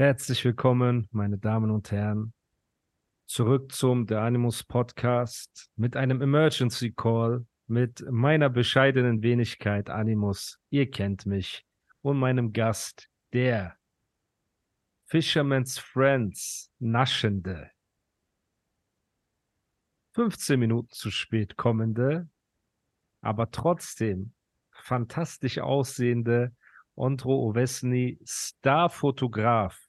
[0.00, 2.32] Herzlich willkommen, meine Damen und Herren,
[3.26, 10.60] zurück zum The Animus Podcast mit einem Emergency Call mit meiner bescheidenen Wenigkeit Animus.
[10.70, 11.66] Ihr kennt mich
[12.00, 13.76] und meinem Gast, der
[15.06, 17.72] Fisherman's Friends naschende,
[20.14, 22.30] 15 Minuten zu spät kommende,
[23.20, 24.32] aber trotzdem
[24.70, 26.54] fantastisch aussehende
[26.94, 29.87] Ondro Ovesny, Starfotograf,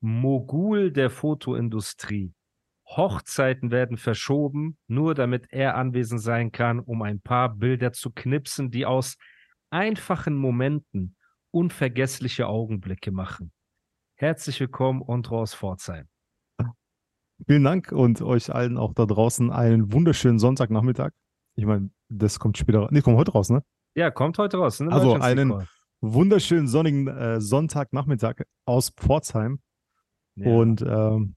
[0.00, 2.32] Mogul der Fotoindustrie.
[2.86, 8.70] Hochzeiten werden verschoben, nur damit er anwesend sein kann, um ein paar Bilder zu knipsen,
[8.70, 9.16] die aus
[9.70, 11.16] einfachen Momenten
[11.50, 13.52] unvergessliche Augenblicke machen.
[14.16, 16.08] Herzlich willkommen, Ondro aus Pforzheim.
[17.46, 21.12] Vielen Dank und euch allen auch da draußen einen wunderschönen Sonntagnachmittag.
[21.54, 23.62] Ich meine, das kommt später, nee, kommt heute raus, ne?
[23.94, 24.80] Ja, kommt heute raus.
[24.80, 24.90] Ne?
[24.90, 25.66] Also einen
[26.00, 29.60] wunderschönen sonnigen äh, Sonntagnachmittag aus Pforzheim.
[30.38, 30.50] Ja.
[30.50, 31.34] Und ähm,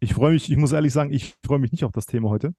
[0.00, 2.54] ich freue mich, ich muss ehrlich sagen, ich freue mich nicht auf das Thema heute,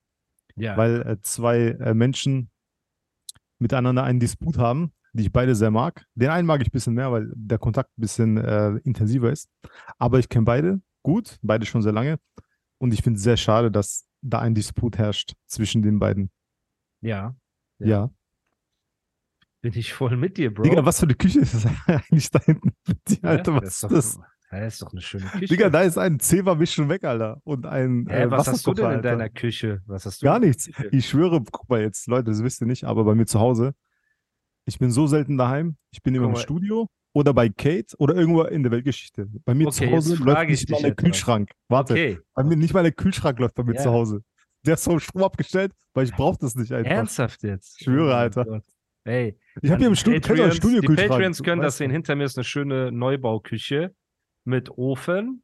[0.56, 0.78] ja.
[0.78, 2.50] weil äh, zwei äh, Menschen
[3.60, 6.06] miteinander einen Disput haben, die ich beide sehr mag.
[6.16, 9.50] Den einen mag ich ein bisschen mehr, weil der Kontakt ein bisschen äh, intensiver ist.
[9.98, 12.20] Aber ich kenne beide gut, beide schon sehr lange.
[12.78, 16.32] Und ich finde es sehr schade, dass da ein Disput herrscht zwischen den beiden.
[17.02, 17.36] Ja.
[17.80, 17.88] Ja.
[17.88, 18.12] ja.
[19.62, 20.64] Bin ich voll mit dir, Bro.
[20.64, 22.74] Digga, was für eine Küche ist das eigentlich da hinten?
[23.22, 24.20] Alter, was ist das?
[24.52, 25.46] Das ist doch eine schöne Küche.
[25.46, 27.40] Digga, da ist ein Zewa-Misch weg, Alter.
[27.46, 28.06] Und ein.
[28.10, 29.02] Hä, äh, was hast du denn in Alter.
[29.02, 29.82] deiner Küche?
[29.86, 30.26] Was hast du?
[30.26, 30.70] Gar nichts.
[30.92, 33.74] Ich schwöre, guck mal jetzt, Leute, das wisst ihr nicht, aber bei mir zu Hause,
[34.66, 35.78] ich bin so selten daheim.
[35.92, 39.28] Ich bin immer im Studio oder bei Kate oder irgendwo in der Weltgeschichte.
[39.46, 41.52] Bei mir okay, zu Hause läuft nicht mal der Kühlschrank.
[41.70, 41.94] Warte.
[41.94, 42.20] Okay.
[42.34, 43.82] Bei mir nicht mal der Kühlschrank läuft bei mir ja.
[43.82, 44.22] zu Hause.
[44.66, 46.92] Der ist so Strom abgestellt, weil ich brauche das nicht einfach.
[46.92, 47.80] Ernsthaft jetzt?
[47.80, 48.62] Ich schwöre, oh Alter.
[49.04, 51.90] Hey, ich habe hier im Studio, Patreons, Studio Die Patreons können das sehen.
[51.90, 53.96] Hinter mir ist eine schöne Neubauküche
[54.44, 55.44] mit Ofen.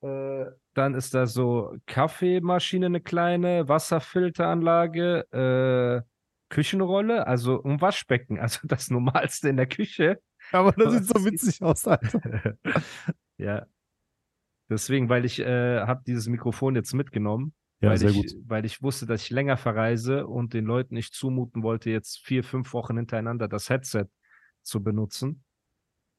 [0.00, 6.02] Äh, dann ist da so Kaffeemaschine, eine kleine Wasserfilteranlage, äh,
[6.50, 10.20] Küchenrolle, also ein Waschbecken, also das Normalste in der Küche.
[10.52, 12.56] Aber das sieht so witzig aus, Alter.
[13.38, 13.66] ja.
[14.70, 18.36] Deswegen, weil ich äh, habe dieses Mikrofon jetzt mitgenommen ja, weil ich.
[18.44, 22.42] Weil ich wusste, dass ich länger verreise und den Leuten nicht zumuten wollte, jetzt vier,
[22.42, 24.06] fünf Wochen hintereinander das Headset
[24.62, 25.44] zu benutzen.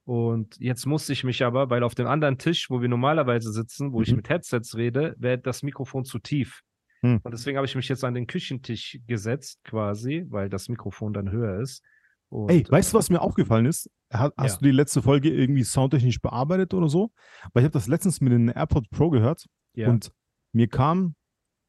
[0.09, 3.93] Und jetzt musste ich mich aber, weil auf dem anderen Tisch, wo wir normalerweise sitzen,
[3.93, 4.03] wo mhm.
[4.05, 6.63] ich mit Headsets rede, wäre das Mikrofon zu tief.
[7.03, 7.19] Mhm.
[7.21, 11.29] Und deswegen habe ich mich jetzt an den Küchentisch gesetzt, quasi, weil das Mikrofon dann
[11.29, 11.83] höher ist.
[12.29, 13.87] Und, Ey, weißt du, was mir aufgefallen ist?
[14.11, 14.47] Hast ja.
[14.47, 17.11] du die letzte Folge irgendwie soundtechnisch bearbeitet oder so?
[17.53, 19.45] Weil ich habe das letztens mit den AirPod Pro gehört
[19.75, 19.89] ja.
[19.89, 20.11] und
[20.53, 21.13] mir kam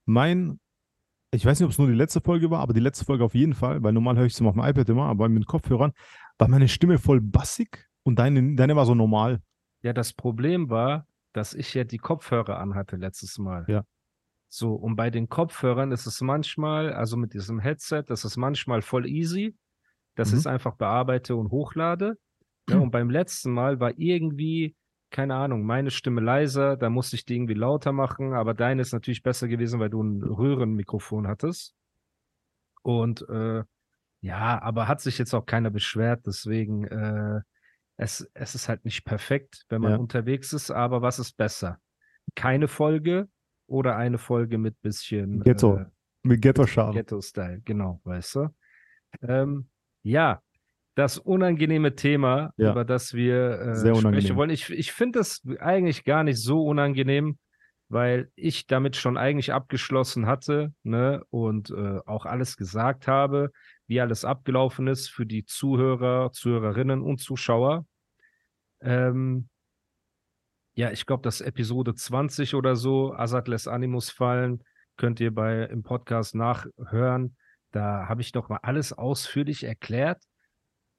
[0.07, 0.61] mein,
[1.31, 3.35] ich weiß nicht, ob es nur die letzte Folge war, aber die letzte Folge auf
[3.35, 5.93] jeden Fall, weil normal höre ich es auf dem iPad immer, aber mit Kopfhörern
[6.39, 9.41] war meine Stimme voll bassig und deine, deine war so normal.
[9.83, 13.65] Ja, das Problem war, dass ich ja die Kopfhörer anhatte letztes Mal.
[13.69, 13.85] Ja.
[14.49, 18.83] So, und bei den Kopfhörern ist es manchmal, also mit diesem Headset, das ist manchmal
[18.83, 19.57] voll easy,
[20.17, 20.35] dass mhm.
[20.35, 22.19] ich es einfach bearbeite und hochlade.
[22.69, 24.75] Ja, und beim letzten Mal war irgendwie
[25.11, 28.93] keine Ahnung, meine Stimme leiser, da musste ich die irgendwie lauter machen, aber deine ist
[28.93, 31.75] natürlich besser gewesen, weil du ein Röhrenmikrofon hattest.
[32.83, 33.65] Und äh,
[34.21, 37.41] ja, aber hat sich jetzt auch keiner beschwert, deswegen äh,
[38.01, 39.99] es, es ist halt nicht perfekt, wenn man ja.
[39.99, 41.79] unterwegs ist, aber was ist besser?
[42.35, 43.29] Keine Folge
[43.67, 45.85] oder eine Folge mit bisschen Ghetto, äh,
[46.23, 46.95] mit Ghetto-Charme.
[46.95, 48.49] Ghetto-Style, genau, weißt du?
[49.21, 49.69] Ähm,
[50.03, 50.41] ja,
[50.95, 52.71] das unangenehme Thema, ja.
[52.71, 54.51] über das wir äh, sprechen wollen.
[54.51, 57.39] Ich, ich finde das eigentlich gar nicht so unangenehm,
[57.91, 63.51] weil ich damit schon eigentlich abgeschlossen hatte ne, und äh, auch alles gesagt habe,
[63.91, 67.89] wie alles abgelaufen ist für die Zuhörer, Zuhörerinnen und Zuschauer.
[68.81, 69.49] Ähm,
[70.75, 74.63] ja, ich glaube, das Episode 20 oder so, Asad lässt Animus fallen,
[74.97, 77.37] könnt ihr bei im Podcast nachhören.
[77.73, 80.23] Da habe ich doch mal alles ausführlich erklärt.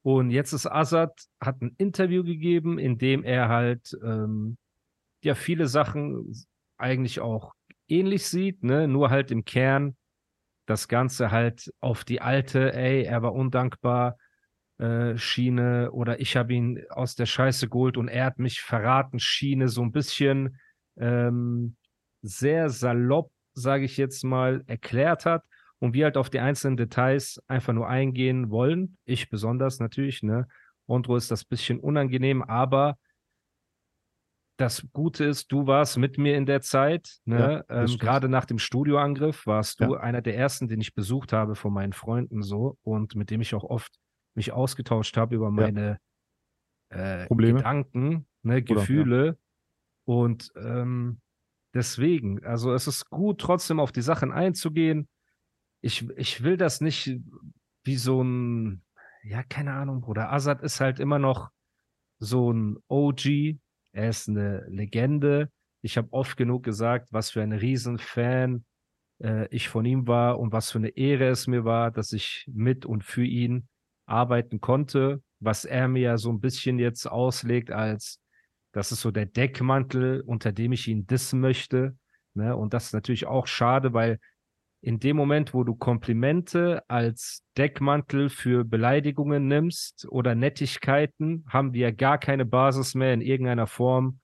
[0.01, 4.57] Und jetzt ist Assad, hat ein Interview gegeben, in dem er halt ähm,
[5.23, 6.29] ja viele Sachen
[6.77, 7.53] eigentlich auch
[7.87, 8.85] ähnlich sieht, ne?
[8.89, 9.95] Nur halt im Kern
[10.65, 14.17] das Ganze halt auf die alte, ey, er war undankbar,
[14.77, 19.19] äh, Schiene oder ich habe ihn aus der Scheiße geholt und er hat mich verraten,
[19.19, 20.59] Schiene, so ein bisschen
[20.97, 21.75] ähm,
[22.21, 25.43] sehr salopp, sage ich jetzt mal, erklärt hat
[25.79, 28.97] und wir halt auf die einzelnen Details einfach nur eingehen wollen.
[29.05, 30.47] Ich besonders natürlich, ne?
[30.87, 32.97] Ondro ist das bisschen unangenehm, aber
[34.61, 37.65] das Gute ist, du warst mit mir in der Zeit, ne?
[37.67, 39.99] Ja, ähm, Gerade nach dem Studioangriff warst du ja.
[39.99, 43.55] einer der ersten, den ich besucht habe von meinen Freunden so und mit dem ich
[43.55, 43.99] auch oft
[44.35, 45.99] mich ausgetauscht habe über meine
[46.91, 47.23] ja.
[47.23, 49.25] äh, Gedanken ne, Gefühle.
[49.25, 49.33] Ja.
[50.05, 51.21] Und ähm,
[51.73, 55.07] deswegen, also es ist gut, trotzdem auf die Sachen einzugehen.
[55.81, 57.19] Ich, ich will das nicht
[57.83, 58.83] wie so ein,
[59.23, 60.31] ja, keine Ahnung, Bruder.
[60.31, 61.49] Azad ist halt immer noch
[62.19, 63.57] so ein OG.
[63.93, 65.49] Er ist eine Legende.
[65.81, 68.65] Ich habe oft genug gesagt, was für ein Riesenfan
[69.21, 72.45] äh, ich von ihm war und was für eine Ehre es mir war, dass ich
[72.47, 73.67] mit und für ihn
[74.05, 78.19] arbeiten konnte, was er mir ja so ein bisschen jetzt auslegt als,
[78.73, 81.97] das ist so der Deckmantel, unter dem ich ihn dissen möchte.
[82.33, 82.55] Ne?
[82.55, 84.19] Und das ist natürlich auch schade, weil
[84.81, 91.91] in dem Moment, wo du Komplimente als Deckmantel für Beleidigungen nimmst oder Nettigkeiten, haben wir
[91.91, 94.19] gar keine Basis mehr in irgendeiner Form,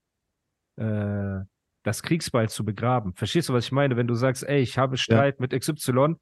[0.78, 1.40] äh,
[1.84, 3.14] das Kriegsbeil zu begraben.
[3.14, 3.96] Verstehst du, was ich meine?
[3.96, 5.42] Wenn du sagst, ey, ich habe Streit ja.
[5.42, 6.16] mit XY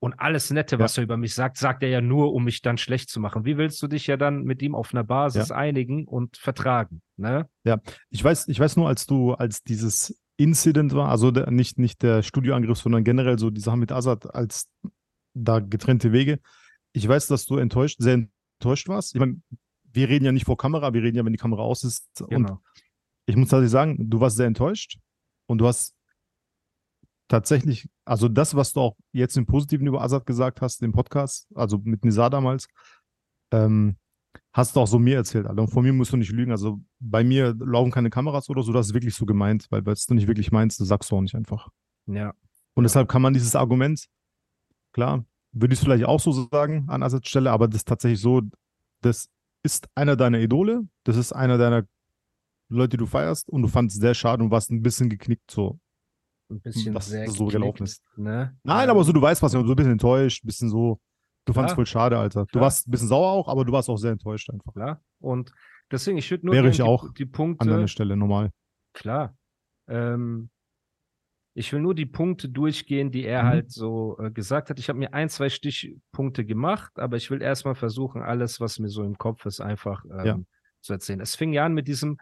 [0.00, 1.02] und alles Nette, was ja.
[1.02, 3.44] er über mich sagt, sagt er ja nur, um mich dann schlecht zu machen.
[3.44, 5.56] Wie willst du dich ja dann mit ihm auf einer Basis ja.
[5.56, 7.02] einigen und vertragen?
[7.16, 7.48] Ne?
[7.64, 7.80] Ja,
[8.10, 12.02] ich weiß, ich weiß nur, als du, als dieses Incident war, also der, nicht, nicht
[12.02, 14.68] der Studioangriff, sondern generell so die Sache mit Assad als
[15.34, 16.40] da getrennte Wege.
[16.92, 18.26] Ich weiß, dass du enttäuscht, sehr
[18.58, 19.14] enttäuscht warst.
[19.14, 19.40] Ich meine,
[19.92, 22.08] wir reden ja nicht vor Kamera, wir reden ja, wenn die Kamera aus ist.
[22.28, 22.52] Genau.
[22.52, 22.60] Und
[23.26, 24.98] ich muss tatsächlich sagen, du warst sehr enttäuscht
[25.46, 25.94] und du hast
[27.28, 31.48] tatsächlich, also das, was du auch jetzt im Positiven über Assad gesagt hast, im Podcast,
[31.54, 32.68] also mit Nizar damals,
[33.52, 33.96] ähm,
[34.54, 35.62] hast du auch so mir erzählt, Alter.
[35.62, 36.52] Und von mir musst du nicht lügen.
[36.52, 40.06] Also bei mir laufen keine Kameras oder so, das ist wirklich so gemeint, weil was
[40.06, 41.68] du nicht wirklich meinst, das sagst du auch nicht einfach.
[42.06, 42.32] Ja.
[42.74, 44.06] Und deshalb kann man dieses Argument,
[44.92, 48.20] klar, würde ich es vielleicht auch so sagen an Assads Stelle, aber das ist tatsächlich
[48.20, 48.42] so,
[49.02, 49.28] das
[49.64, 51.86] ist einer deiner Idole, das ist einer deiner
[52.68, 55.50] Leute, die du feierst und du fandest es sehr schade und warst ein bisschen geknickt
[55.50, 55.78] so.
[56.50, 58.02] Ein bisschen dass sehr das so gelaufen ist.
[58.16, 58.56] Ne?
[58.62, 61.00] Nein, aber so, du weißt was, so ein bisschen enttäuscht, ein bisschen so,
[61.44, 62.42] Du fandest es voll schade, Alter.
[62.42, 62.62] Du klar.
[62.64, 64.72] warst ein bisschen sauer auch, aber du warst auch sehr enttäuscht einfach.
[64.72, 65.02] Klar.
[65.20, 65.52] Und
[65.90, 67.64] deswegen, ich würde nur Wäre ich die, auch die Punkte.
[67.64, 68.50] An deiner Stelle normal.
[68.94, 69.36] Klar.
[69.88, 70.50] Ähm,
[71.56, 73.48] ich will nur die Punkte durchgehen, die er mhm.
[73.48, 74.78] halt so äh, gesagt hat.
[74.78, 78.88] Ich habe mir ein, zwei Stichpunkte gemacht, aber ich will erstmal versuchen, alles, was mir
[78.88, 80.38] so im Kopf ist, einfach ähm, ja.
[80.80, 81.20] zu erzählen.
[81.20, 82.18] Es fing ja an mit diesem,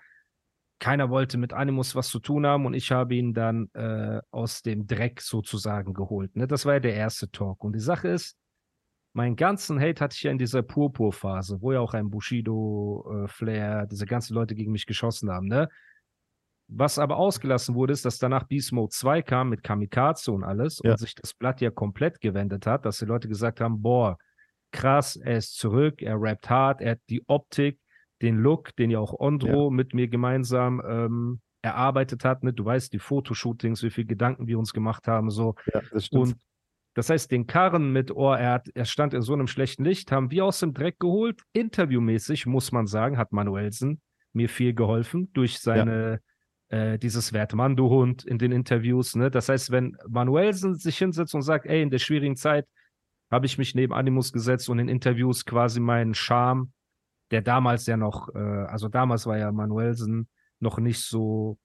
[0.80, 4.62] keiner wollte mit Animus was zu tun haben und ich habe ihn dann äh, aus
[4.62, 6.36] dem Dreck sozusagen geholt.
[6.36, 6.46] Ne?
[6.46, 7.64] Das war ja der erste Talk.
[7.64, 8.36] Und die Sache ist,
[9.12, 13.28] meinen ganzen Hate hatte ich ja in dieser Purpur-Phase, wo ja auch ein Bushido, äh,
[13.28, 15.68] Flair, diese ganzen Leute gegen mich geschossen haben, ne?
[16.68, 20.80] Was aber ausgelassen wurde, ist, dass danach Beast Mode 2 kam mit Kamikaze und alles
[20.82, 20.92] ja.
[20.92, 24.16] und sich das Blatt ja komplett gewendet hat, dass die Leute gesagt haben, boah,
[24.70, 27.78] krass, er ist zurück, er rappt hart, er hat die Optik,
[28.22, 29.70] den Look, den ja auch Ondro ja.
[29.70, 32.42] mit mir gemeinsam ähm, erarbeitet hat.
[32.42, 32.52] Ne?
[32.54, 35.56] Du weißt, die Fotoshootings, wie viele Gedanken wir uns gemacht haben, so.
[35.74, 36.22] Ja, das stimmt.
[36.22, 36.36] Und
[36.94, 40.12] das heißt, den Karren mit, oh, er, hat, er stand in so einem schlechten Licht,
[40.12, 41.40] haben wir aus dem Dreck geholt.
[41.52, 44.02] Interviewmäßig, muss man sagen, hat Manuelsen
[44.32, 46.20] mir viel geholfen durch seine,
[46.70, 46.92] ja.
[46.92, 49.16] äh, dieses Wertmando-Hund in den Interviews.
[49.16, 49.30] Ne?
[49.30, 52.66] Das heißt, wenn Manuelsen sich hinsetzt und sagt, ey, in der schwierigen Zeit
[53.30, 56.72] habe ich mich neben Animus gesetzt und in Interviews quasi meinen Charme,
[57.30, 60.28] der damals ja noch, äh, also damals war ja Manuelsen
[60.60, 61.58] noch nicht so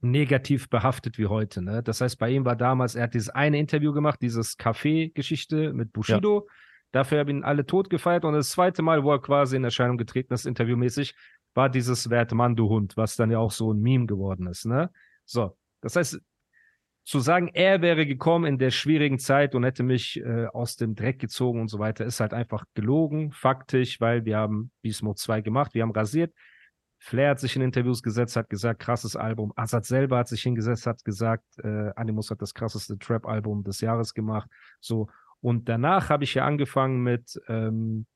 [0.00, 1.62] negativ behaftet wie heute.
[1.62, 1.82] Ne?
[1.82, 5.92] Das heißt, bei ihm war damals, er hat dieses eine Interview gemacht, dieses Café-Geschichte mit
[5.92, 6.46] Bushido.
[6.46, 6.52] Ja.
[6.92, 8.24] Dafür haben ihn alle tot gefeiert.
[8.24, 11.14] Und das zweite Mal, wo er quasi in Erscheinung getreten ist, interviewmäßig,
[11.54, 14.66] war dieses Wertmandu-Hund, was dann ja auch so ein Meme geworden ist.
[14.66, 14.90] Ne?
[15.24, 16.20] So, das heißt,
[17.06, 20.96] zu sagen, er wäre gekommen in der schwierigen Zeit und hätte mich äh, aus dem
[20.96, 24.72] Dreck gezogen und so weiter, ist halt einfach gelogen, faktisch, weil wir haben
[25.02, 26.34] Mode 2 gemacht, wir haben rasiert.
[26.98, 29.52] Flair hat sich in Interviews gesetzt, hat gesagt, krasses Album.
[29.56, 34.14] Azad selber hat sich hingesetzt, hat gesagt, äh, Animus hat das krasseste Trap-Album des Jahres
[34.14, 34.50] gemacht.
[34.80, 35.08] So.
[35.40, 38.06] Und danach habe ich ja angefangen mit ähm,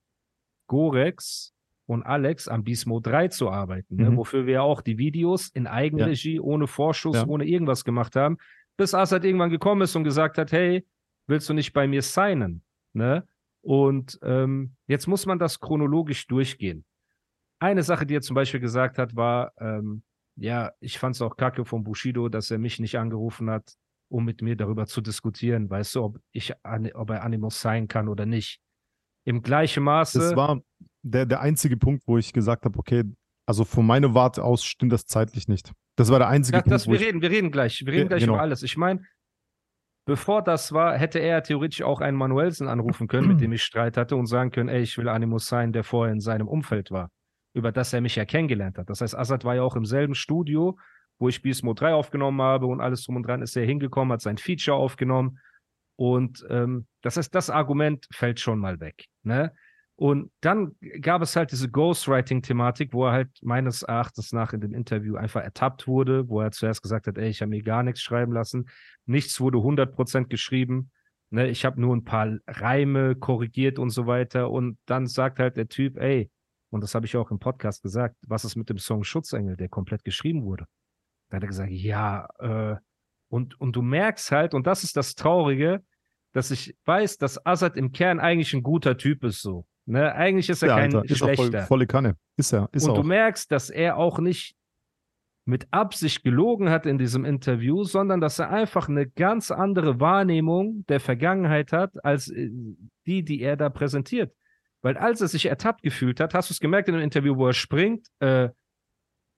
[0.67, 1.53] Gorex
[1.87, 4.05] und Alex am Bismo 3 zu arbeiten, ne?
[4.05, 4.11] mhm.
[4.11, 4.17] ne?
[4.17, 6.41] wofür wir auch die Videos in Eigenregie, ja.
[6.41, 7.27] ohne Vorschuss, ja.
[7.27, 8.39] ohne irgendwas gemacht haben,
[8.77, 10.87] bis Azad irgendwann gekommen ist und gesagt hat, hey,
[11.27, 12.63] willst du nicht bei mir signen?
[12.93, 13.27] Ne?
[13.63, 16.85] Und ähm, jetzt muss man das chronologisch durchgehen.
[17.61, 20.03] Eine Sache, die er zum Beispiel gesagt hat, war, ähm,
[20.37, 23.75] ja, ich fand es auch kacke von Bushido, dass er mich nicht angerufen hat,
[24.09, 26.55] um mit mir darüber zu diskutieren, weißt du, ob ich,
[26.95, 28.61] ob er Animus sein kann oder nicht.
[29.27, 30.19] Im gleichen Maße.
[30.19, 30.63] Das war
[31.03, 33.05] der, der einzige Punkt, wo ich gesagt habe, okay,
[33.47, 35.73] also von meiner Warte aus stimmt das zeitlich nicht.
[35.97, 36.73] Das war der einzige ja, Punkt.
[36.73, 38.35] Das, wir reden, wir reden gleich, wir reden gleich genau.
[38.35, 38.63] über alles.
[38.63, 39.05] Ich meine,
[40.07, 43.99] bevor das war, hätte er theoretisch auch einen Manuelsen anrufen können, mit dem ich Streit
[43.99, 47.11] hatte und sagen können, ey, ich will Animus sein, der vorher in seinem Umfeld war
[47.53, 48.91] über das er mich ja kennengelernt hat.
[48.91, 50.79] Das heißt, Assad war ja auch im selben Studio,
[51.19, 54.23] wo ich Mode 3 aufgenommen habe und alles drum und dran ist er hingekommen, hat
[54.23, 55.39] sein Feature aufgenommen.
[55.97, 59.05] Und ähm, das heißt, das Argument fällt schon mal weg.
[59.23, 59.53] Ne?
[59.97, 64.73] Und dann gab es halt diese Ghostwriting-Thematik, wo er halt meines Erachtens nach in dem
[64.73, 68.01] Interview einfach ertappt wurde, wo er zuerst gesagt hat, ey, ich habe mir gar nichts
[68.01, 68.71] schreiben lassen.
[69.05, 70.91] Nichts wurde 100% geschrieben.
[71.29, 74.51] Ne, ich habe nur ein paar Reime korrigiert und so weiter.
[74.51, 76.31] Und dann sagt halt der Typ, ey,
[76.71, 79.69] und das habe ich auch im Podcast gesagt, was ist mit dem Song Schutzengel, der
[79.69, 80.67] komplett geschrieben wurde?
[81.29, 82.77] Da hat er gesagt, ja, äh,
[83.29, 85.85] und, und du merkst halt, und das ist das Traurige,
[86.33, 89.67] dass ich weiß, dass Assad im Kern eigentlich ein guter Typ ist, so.
[89.87, 90.15] Ne?
[90.15, 91.45] Eigentlich ist er ja, kein Alter, schlechter.
[91.45, 92.17] Ist voll, volle Kanne.
[92.37, 92.69] Ist er.
[92.73, 92.97] Ist und auch.
[92.97, 94.55] du merkst, dass er auch nicht
[95.45, 100.85] mit Absicht gelogen hat in diesem Interview, sondern dass er einfach eine ganz andere Wahrnehmung
[100.89, 102.51] der Vergangenheit hat, als äh,
[103.07, 104.33] die, die er da präsentiert.
[104.83, 107.47] Weil als er sich ertappt gefühlt hat, hast du es gemerkt in dem Interview, wo
[107.47, 108.49] er springt, äh,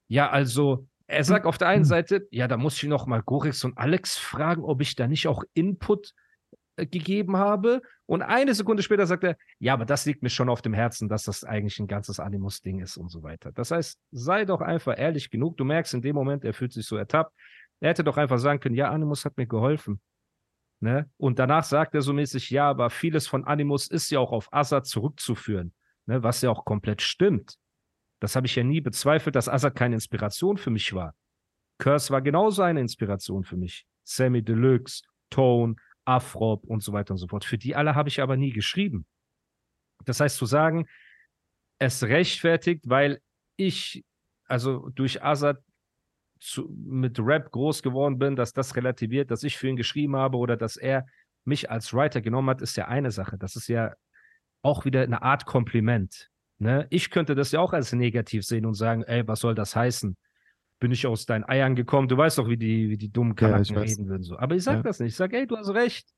[0.08, 3.64] ja, also er sagt auf der einen Seite, ja, da muss ich noch mal Gorix
[3.64, 6.14] und Alex fragen, ob ich da nicht auch Input
[6.76, 7.82] äh, gegeben habe.
[8.06, 11.08] Und eine Sekunde später sagt er, ja, aber das liegt mir schon auf dem Herzen,
[11.08, 13.52] dass das eigentlich ein ganzes Animus-Ding ist und so weiter.
[13.52, 15.56] Das heißt, sei doch einfach ehrlich genug.
[15.56, 17.32] Du merkst in dem Moment, er fühlt sich so ertappt.
[17.80, 20.00] Er hätte doch einfach sagen können, ja, Animus hat mir geholfen.
[20.82, 21.08] Ne?
[21.16, 24.52] Und danach sagt er so mäßig, ja, aber vieles von Animus ist ja auch auf
[24.52, 25.72] Assad zurückzuführen,
[26.06, 26.24] ne?
[26.24, 27.54] was ja auch komplett stimmt.
[28.18, 31.14] Das habe ich ja nie bezweifelt, dass Assad keine Inspiration für mich war.
[31.78, 33.86] Curse war genauso eine Inspiration für mich.
[34.02, 37.44] Sammy Deluxe, Tone, Afrop und so weiter und so fort.
[37.44, 39.06] Für die alle habe ich aber nie geschrieben.
[40.04, 40.88] Das heißt zu sagen,
[41.78, 43.20] es rechtfertigt, weil
[43.54, 44.04] ich,
[44.46, 45.62] also durch Azad
[46.42, 50.36] zu, mit Rap groß geworden bin, dass das relativiert, dass ich für ihn geschrieben habe
[50.36, 51.06] oder dass er
[51.44, 53.38] mich als Writer genommen hat, ist ja eine Sache.
[53.38, 53.94] Das ist ja
[54.62, 56.30] auch wieder eine Art Kompliment.
[56.58, 56.86] Ne?
[56.90, 60.16] Ich könnte das ja auch als negativ sehen und sagen, ey, was soll das heißen?
[60.82, 62.08] bin ich aus deinen Eiern gekommen.
[62.08, 64.24] Du weißt doch, wie die, wie die dummen Charakter ja, reden würden.
[64.24, 64.36] So.
[64.36, 64.82] Aber ich sag ja.
[64.82, 65.10] das nicht.
[65.10, 66.08] Ich sage, ey, du hast recht.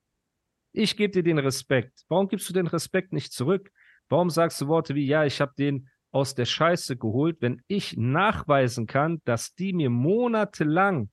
[0.73, 2.01] Ich gebe dir den Respekt.
[2.09, 3.71] Warum gibst du den Respekt nicht zurück?
[4.09, 7.97] Warum sagst du Worte wie, ja, ich habe den aus der Scheiße geholt, wenn ich
[7.97, 11.11] nachweisen kann, dass die mir monatelang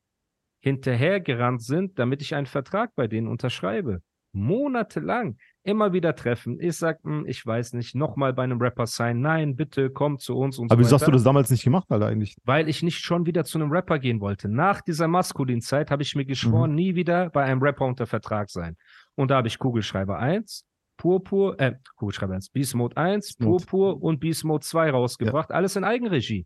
[0.60, 4.02] hinterhergerannt sind, damit ich einen Vertrag bei denen unterschreibe.
[4.34, 6.60] Monatelang immer wieder treffen.
[6.62, 9.20] Ich sag, hm, ich weiß nicht, nochmal bei einem Rapper sein.
[9.22, 11.88] Nein, bitte komm zu uns und Aber so wie hast du das damals nicht gemacht,
[11.90, 12.38] Alter, eigentlich?
[12.46, 14.48] Weil ich nicht schon wieder zu einem Rapper gehen wollte.
[14.50, 16.76] Nach dieser Maskulinzeit habe ich mir geschworen, mhm.
[16.76, 18.78] nie wieder bei einem Rapper unter Vertrag sein.
[19.16, 20.66] Und da habe ich Kugelschreiber 1,
[21.02, 25.50] Purpur, äh, Kugelschreiber 1, Beast Mode 1, Purpur und Beast Mode 2 rausgebracht.
[25.50, 25.56] Ja.
[25.56, 26.46] Alles in Eigenregie.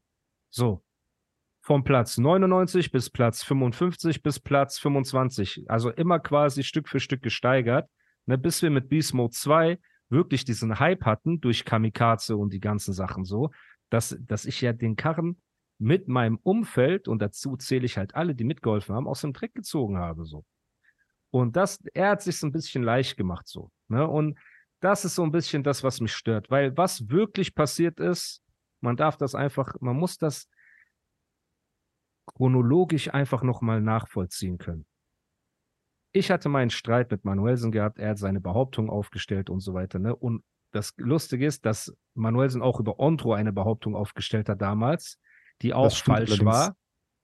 [0.49, 0.81] So.
[1.61, 5.65] Vom Platz 99 bis Platz 55 bis Platz 25.
[5.67, 7.89] Also immer quasi Stück für Stück gesteigert
[8.25, 12.59] ne, bis wir mit Beast Mode 2 wirklich diesen Hype hatten durch Kamikaze und die
[12.59, 13.51] ganzen Sachen so,
[13.89, 15.41] dass, dass ich ja den Karren
[15.77, 19.53] mit meinem Umfeld, und dazu zähle ich halt alle, die mitgeholfen haben, aus dem Dreck
[19.53, 20.45] gezogen habe, so.
[21.31, 23.71] Und das, er hat sich so ein bisschen leicht gemacht, so.
[23.87, 24.07] Ne?
[24.07, 24.37] Und
[24.79, 28.41] das ist so ein bisschen das, was mich stört, weil was wirklich passiert ist,
[28.81, 30.47] man darf das einfach, man muss das
[32.27, 34.85] chronologisch einfach nochmal nachvollziehen können
[36.15, 39.99] ich hatte meinen Streit mit Manuelsen gehabt, er hat seine Behauptung aufgestellt und so weiter.
[39.99, 40.15] Ne?
[40.15, 45.19] Und das Lustige ist, dass Manuelsen auch über Ondro eine Behauptung aufgestellt hat damals,
[45.61, 46.45] die auch falsch allerdings.
[46.45, 46.75] war.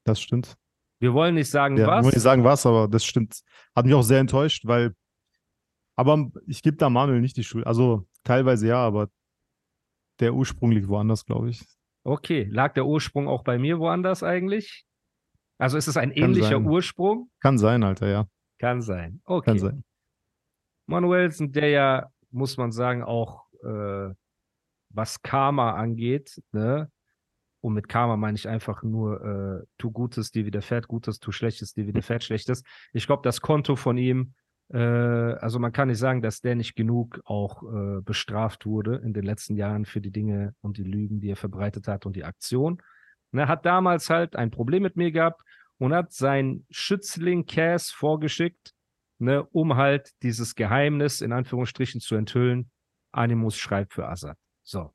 [0.03, 0.58] Das stimmt.
[1.01, 1.98] Wir wollen nicht sagen, ja, was.
[1.98, 3.41] Wir wollen nicht sagen, was, aber das stimmt.
[3.75, 4.96] Hat mich auch sehr enttäuscht, weil.
[5.96, 7.65] Aber ich gebe da Manuel nicht die Schuld.
[7.65, 9.10] Also teilweise ja, aber
[10.20, 11.65] der Ursprung liegt woanders, glaube ich.
[12.03, 14.86] Okay, lag der Ursprung auch bei mir woanders eigentlich?
[15.58, 16.65] Also ist es ein Kann ähnlicher sein.
[16.65, 17.29] Ursprung?
[17.39, 18.27] Kann sein, Alter, ja.
[18.60, 19.22] Kann sein.
[19.25, 19.46] Okay.
[19.46, 19.84] Kann sein.
[20.86, 24.13] Manuelsen, der ja, muss man sagen, auch äh,
[24.89, 26.91] was Karma angeht, ne?
[27.61, 31.73] Und mit Karma meine ich einfach nur, äh, tu Gutes, dir widerfährt Gutes, tu Schlechtes,
[31.73, 32.63] dir widerfährt Schlechtes.
[32.91, 34.33] Ich glaube, das Konto von ihm,
[34.73, 39.13] äh, also man kann nicht sagen, dass der nicht genug auch äh, bestraft wurde in
[39.13, 42.23] den letzten Jahren für die Dinge und die Lügen, die er verbreitet hat und die
[42.23, 42.81] Aktion.
[43.31, 45.41] Er hat damals halt ein Problem mit mir gehabt
[45.77, 48.73] und hat seinen Schützling Cass vorgeschickt,
[49.19, 52.71] ne, um halt dieses Geheimnis in Anführungsstrichen zu enthüllen.
[53.11, 54.37] Animus schreibt für Assad.
[54.63, 54.93] So.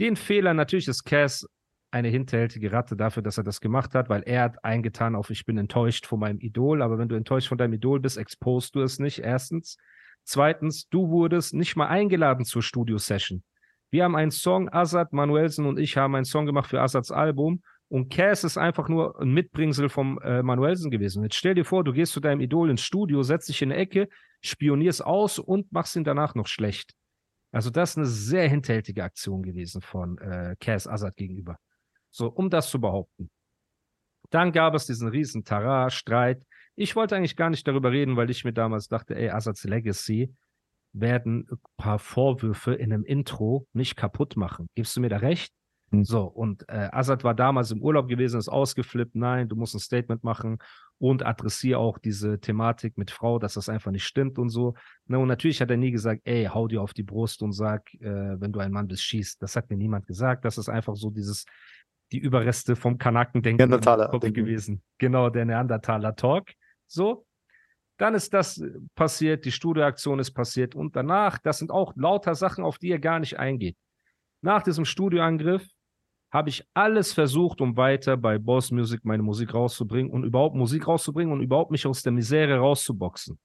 [0.00, 1.46] Den Fehler, natürlich ist Cass
[1.90, 5.44] eine hinterhältige Ratte dafür, dass er das gemacht hat, weil er hat eingetan auf, ich
[5.44, 8.80] bin enttäuscht von meinem Idol, aber wenn du enttäuscht von deinem Idol bist, expost du
[8.80, 9.76] es nicht, erstens.
[10.24, 13.42] Zweitens, du wurdest nicht mal eingeladen zur Studio-Session.
[13.90, 17.62] Wir haben einen Song, Assad, Manuelsen und ich haben einen Song gemacht für Assads Album
[17.88, 21.24] und Cass ist einfach nur ein Mitbringsel vom äh, Manuelsen gewesen.
[21.24, 23.80] Jetzt stell dir vor, du gehst zu deinem Idol ins Studio, setzt dich in eine
[23.82, 24.08] Ecke,
[24.40, 26.94] spionierst aus und machst ihn danach noch schlecht.
[27.52, 31.58] Also das ist eine sehr hinterhältige Aktion gewesen von äh, Cass Azad gegenüber.
[32.10, 33.30] So, um das zu behaupten.
[34.30, 36.42] Dann gab es diesen riesen Tara-Streit.
[36.76, 40.34] Ich wollte eigentlich gar nicht darüber reden, weil ich mir damals dachte, ey, Azads Legacy,
[40.92, 44.68] werden ein paar Vorwürfe in einem Intro nicht kaputt machen.
[44.74, 45.52] Gibst du mir da recht?
[45.90, 46.04] Mhm.
[46.04, 49.80] So, und äh, Assad war damals im Urlaub gewesen, ist ausgeflippt, nein, du musst ein
[49.80, 50.58] Statement machen
[50.98, 54.74] und adressiere auch diese Thematik mit Frau, dass das einfach nicht stimmt und so.
[55.06, 57.92] Ne, und natürlich hat er nie gesagt, ey, hau dir auf die Brust und sag,
[57.94, 59.42] äh, wenn du ein Mann bist, schießt.
[59.42, 60.44] Das hat mir niemand gesagt.
[60.44, 61.44] Das ist einfach so dieses,
[62.12, 63.70] die Überreste vom Kanakendenken
[64.34, 64.82] gewesen.
[64.98, 66.50] Genau, der Neandertaler-Talk.
[66.86, 67.26] So.
[67.96, 68.62] Dann ist das
[68.94, 72.98] passiert, die Studioaktion ist passiert und danach, das sind auch lauter Sachen, auf die er
[72.98, 73.76] gar nicht eingeht.
[74.40, 75.66] Nach diesem Studioangriff
[76.30, 80.86] habe ich alles versucht, um weiter bei Boss Music meine Musik rauszubringen und überhaupt Musik
[80.86, 83.38] rauszubringen und überhaupt mich aus der Misere rauszuboxen.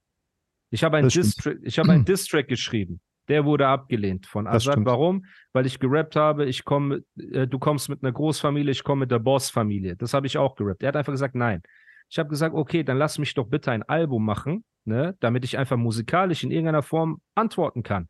[0.70, 3.02] Ich habe einen Distrack, ich habe einen Distrack geschrieben.
[3.28, 4.78] Der wurde abgelehnt von Azad.
[4.86, 5.26] Warum?
[5.52, 9.12] Weil ich gerappt habe, ich komme, äh, du kommst mit einer Großfamilie, ich komme mit
[9.12, 9.96] der Boss-Familie.
[9.96, 10.84] Das habe ich auch gerappt.
[10.84, 11.64] Er hat einfach gesagt, nein.
[12.08, 15.58] Ich habe gesagt, okay, dann lass mich doch bitte ein Album machen, ne, damit ich
[15.58, 18.10] einfach musikalisch in irgendeiner Form antworten kann.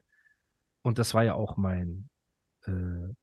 [0.81, 2.09] Und das war ja auch mein,
[2.65, 3.13] äh,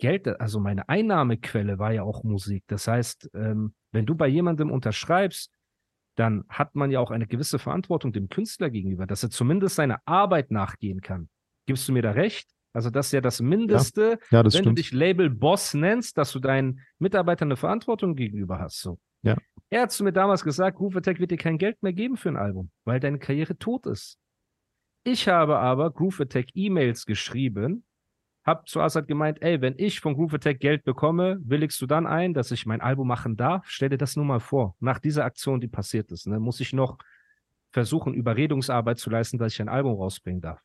[0.00, 2.64] Geld, also meine Einnahmequelle war ja auch Musik.
[2.66, 5.52] Das heißt, ähm, wenn du bei jemandem unterschreibst,
[6.16, 10.00] dann hat man ja auch eine gewisse Verantwortung dem Künstler gegenüber, dass er zumindest seiner
[10.04, 11.28] Arbeit nachgehen kann.
[11.66, 12.50] Gibst du mir da recht?
[12.72, 14.78] Also das ist ja das Mindeste, ja, ja, das wenn stimmt.
[14.78, 18.80] du dich Label Boss nennst, dass du deinen Mitarbeitern eine Verantwortung gegenüber hast.
[18.80, 18.98] So.
[19.22, 19.36] Ja.
[19.70, 22.28] Er hat zu mir damals gesagt, Groove Attack wird dir kein Geld mehr geben für
[22.28, 24.18] ein Album, weil deine Karriere tot ist.
[25.04, 27.84] Ich habe aber Groove Attack E-Mails geschrieben,
[28.44, 32.06] habe zu Assad gemeint, ey, wenn ich von Groove Attack Geld bekomme, willigst du dann
[32.06, 33.66] ein, dass ich mein Album machen darf?
[33.68, 34.76] Stell dir das nur mal vor.
[34.80, 36.98] Nach dieser Aktion, die passiert ist, ne, muss ich noch
[37.70, 40.60] versuchen, Überredungsarbeit zu leisten, dass ich ein Album rausbringen darf.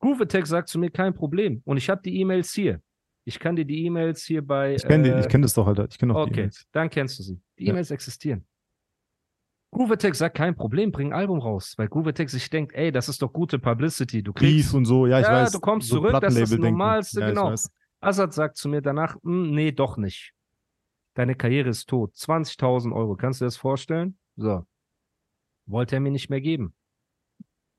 [0.00, 1.62] Groove Attack sagt zu mir, kein Problem.
[1.64, 2.80] Und ich habe die E-Mails hier.
[3.24, 4.74] Ich kann dir die E-Mails hier bei.
[4.74, 5.86] Ich kenne äh, kenn das doch, Alter.
[5.90, 6.66] Ich kenne auch okay, die E-Mails.
[6.72, 7.40] dann kennst du sie.
[7.58, 7.70] Die ja.
[7.70, 8.44] E-Mails existieren.
[9.72, 13.22] Groovetech sagt, kein Problem, bring ein Album raus, weil Groovetech sich denkt, ey, das ist
[13.22, 14.22] doch gute Publicity.
[14.22, 15.52] Du kriegst, Beef und so, ja, ich ja, weiß.
[15.52, 17.54] du kommst so zurück, das ist das Normalste, ja, genau.
[18.00, 20.32] Assad sagt zu mir danach, hm, nee, doch nicht.
[21.14, 22.14] Deine Karriere ist tot.
[22.14, 24.18] 20.000 Euro, kannst du dir das vorstellen?
[24.36, 24.64] So.
[25.66, 26.74] Wollte er mir nicht mehr geben.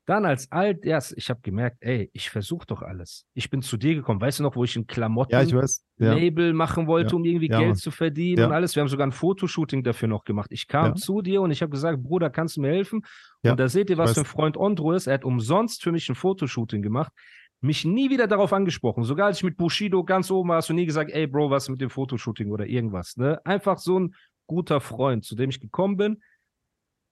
[0.04, 3.24] Dann als alt erst, ich habe gemerkt, ey, ich versuche doch alles.
[3.34, 4.20] Ich bin zu dir gekommen.
[4.20, 7.16] Weißt du noch, wo ich ein Klamotten-Label ja, machen wollte, ja.
[7.16, 7.76] um irgendwie ja, Geld Mann.
[7.76, 8.74] zu verdienen und alles.
[8.74, 10.50] Wir haben sogar ein Fotoshooting dafür noch gemacht.
[10.50, 13.02] Ich kam zu dir und ich habe gesagt, Bruder, kannst du mir helfen?
[13.42, 15.06] Und da seht ihr, was für ein Freund Ondro ist.
[15.06, 17.12] Er hat umsonst für mich ein Fotoshooting gemacht.
[17.60, 19.04] Mich nie wieder darauf angesprochen.
[19.04, 21.68] Sogar als ich mit Bushido ganz oben war, hast du nie gesagt, ey, Bro, was
[21.68, 23.16] mit dem Fotoshooting oder irgendwas.
[23.16, 23.40] Ne?
[23.44, 24.16] Einfach so ein
[24.48, 26.22] guter Freund, zu dem ich gekommen bin.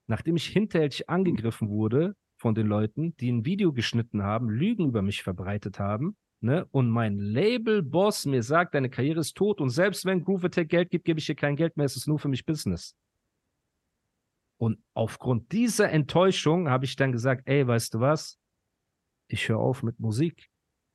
[0.07, 5.03] Nachdem ich hinterhältig angegriffen wurde, von den Leuten, die ein Video geschnitten haben, Lügen über
[5.03, 6.65] mich verbreitet haben, ne?
[6.71, 10.89] Und mein Label-Boss mir sagt, deine Karriere ist tot und selbst wenn Groove Attack Geld
[10.89, 12.95] gibt, gebe ich dir kein Geld mehr, es ist nur für mich Business.
[14.59, 18.39] Und aufgrund dieser Enttäuschung habe ich dann gesagt, ey, weißt du was?
[19.27, 20.49] Ich höre auf mit Musik.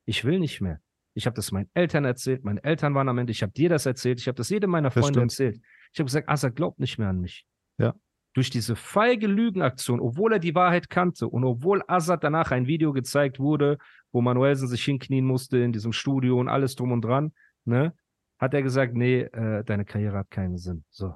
[0.05, 0.81] Ich will nicht mehr.
[1.15, 3.85] Ich habe das meinen Eltern erzählt, meine Eltern waren am Ende, ich habe dir das
[3.85, 5.59] erzählt, ich habe das jedem meiner Freunde erzählt.
[5.93, 7.47] Ich habe gesagt, Asa glaubt nicht mehr an mich.
[7.77, 7.95] Ja
[8.37, 12.93] durch diese feige Lügenaktion, obwohl er die Wahrheit kannte und obwohl Assad danach ein Video
[12.93, 13.79] gezeigt wurde,
[14.11, 17.33] wo Manuelsen sich hinknien musste in diesem Studio und alles drum und dran,
[17.65, 17.95] ne,
[18.37, 20.83] hat er gesagt, nee, äh, deine Karriere hat keinen Sinn.
[20.91, 21.15] So.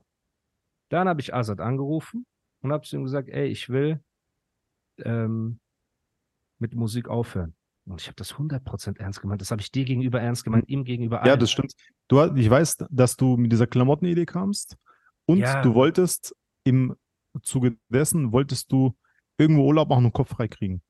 [0.89, 2.25] Dann habe ich Assad angerufen
[2.63, 4.01] und habe zu ihm gesagt, ey, ich will
[5.03, 5.60] ähm,
[6.57, 7.53] mit Musik aufhören.
[7.86, 9.41] Und ich habe das 100% ernst gemeint.
[9.41, 11.27] Das habe ich dir gegenüber ernst gemeint, ihm gegenüber allen.
[11.29, 11.73] Ja, das stimmt.
[12.07, 14.75] Du, ich weiß, dass du mit dieser Klamottenidee kamst
[15.27, 15.62] und ja.
[15.62, 16.95] du wolltest im
[17.41, 18.96] Zuge dessen wolltest du
[19.38, 20.82] irgendwo Urlaub machen und Kopf frei kriegen.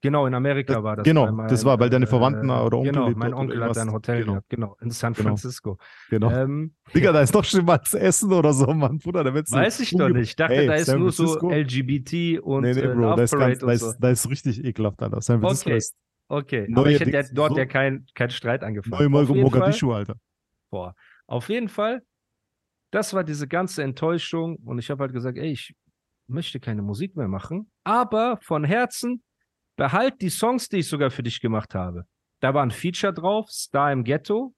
[0.00, 1.04] Genau, in Amerika das, war das.
[1.04, 3.90] Genau, mein, das war, weil deine Verwandten äh, oder Onkel Genau, mein Onkel hat ein
[3.90, 4.32] Hotel genau.
[4.34, 5.30] gehabt, genau, in San genau.
[5.30, 5.76] Francisco.
[6.08, 6.30] Genau.
[6.30, 9.24] Ähm, Digga, da ist doch schon mal zu essen oder so, Mann, Bruder.
[9.24, 10.28] Da Weiß ich doch nicht.
[10.28, 11.50] Ich dachte, hey, da ist San nur Francisco?
[11.50, 13.92] so LGBT und nee, nee, äh, Bro, da ist, ganz, da, ist, so.
[13.98, 15.20] da ist richtig ekelhaft, Alter.
[15.20, 15.76] San Francisco okay.
[15.78, 15.96] ist
[16.30, 19.10] Okay, Neue aber ich hätte Dings, dort so ja keinen kein Streit angefangen.
[19.10, 20.16] Neue Mogadischu, Alter.
[20.70, 20.94] Boah,
[21.26, 22.02] auf jeden Fall,
[22.90, 25.74] das war diese ganze Enttäuschung und ich habe halt gesagt, ey, ich
[26.28, 29.22] möchte keine Musik mehr machen, aber von Herzen
[29.76, 32.04] behalt die Songs, die ich sogar für dich gemacht habe.
[32.40, 34.54] Da war ein Feature drauf, Star im Ghetto.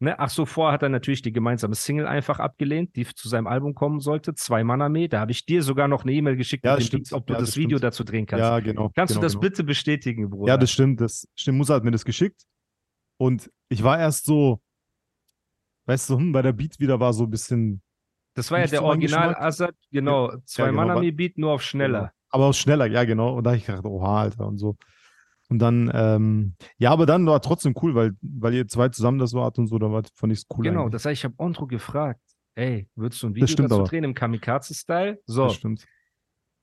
[0.00, 0.18] Ne?
[0.18, 3.74] Ach so, vorher hat er natürlich die gemeinsame Single einfach abgelehnt, die zu seinem Album
[3.74, 7.12] kommen sollte, Zwei Mann Da habe ich dir sogar noch eine E-Mail geschickt, ja, Beats,
[7.12, 8.42] ob du ja, das, das Video dazu drehen kannst.
[8.42, 8.90] Ja, genau.
[8.96, 9.40] Kannst genau, du das genau.
[9.42, 10.52] bitte bestätigen, Bruder?
[10.52, 11.00] Ja, das stimmt.
[11.00, 11.58] Das stimmt.
[11.58, 12.42] Musa hat mir das geschickt.
[13.16, 14.60] Und ich war erst so,
[15.86, 17.80] weißt du, hm, bei der Beat wieder war so ein bisschen
[18.34, 21.98] das war ja der Original Assad, genau, zwei ja, genau, Manami Beat, nur auf schneller.
[21.98, 22.10] Genau.
[22.30, 23.36] Aber auf schneller, ja, genau.
[23.36, 24.76] Und da habe ich gedacht, oha, Alter, und so.
[25.50, 29.34] Und dann, ähm, ja, aber dann war trotzdem cool, weil, weil ihr zwei zusammen das
[29.34, 30.64] wart und so, da war, fand ich es cool.
[30.64, 30.92] Genau, eigentlich.
[30.92, 32.20] das heißt, ich habe Ontro gefragt,
[32.54, 33.84] ey, würdest du ein Video dazu aber.
[33.84, 35.20] drehen im Kamikaze-Style?
[35.26, 35.44] So.
[35.44, 35.84] Das stimmt.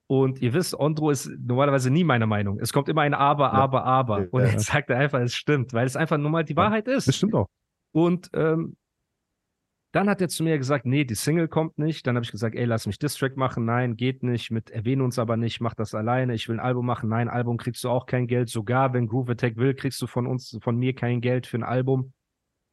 [0.08, 2.60] Und ihr wisst, Ondro ist normalerweise nie meine Meinung.
[2.60, 4.26] Es kommt immer ein Aber, Aber, Aber.
[4.32, 6.88] Und ja, jetzt sagt er einfach, es stimmt, weil es einfach nur mal die Wahrheit
[6.88, 7.08] ist.
[7.08, 7.48] Das stimmt auch.
[7.92, 8.76] Und ähm,
[9.92, 12.06] dann hat er zu mir gesagt, nee, die Single kommt nicht.
[12.06, 13.66] Dann habe ich gesagt, ey, lass mich Distrack machen.
[13.66, 14.52] Nein, geht nicht.
[14.52, 16.36] Mit erwähne uns aber nicht, mach das alleine.
[16.36, 17.10] Ich will ein Album machen.
[17.10, 18.50] Nein, Album kriegst du auch kein Geld.
[18.50, 21.64] Sogar wenn Groove Attack will, kriegst du von uns, von mir kein Geld für ein
[21.64, 22.14] Album.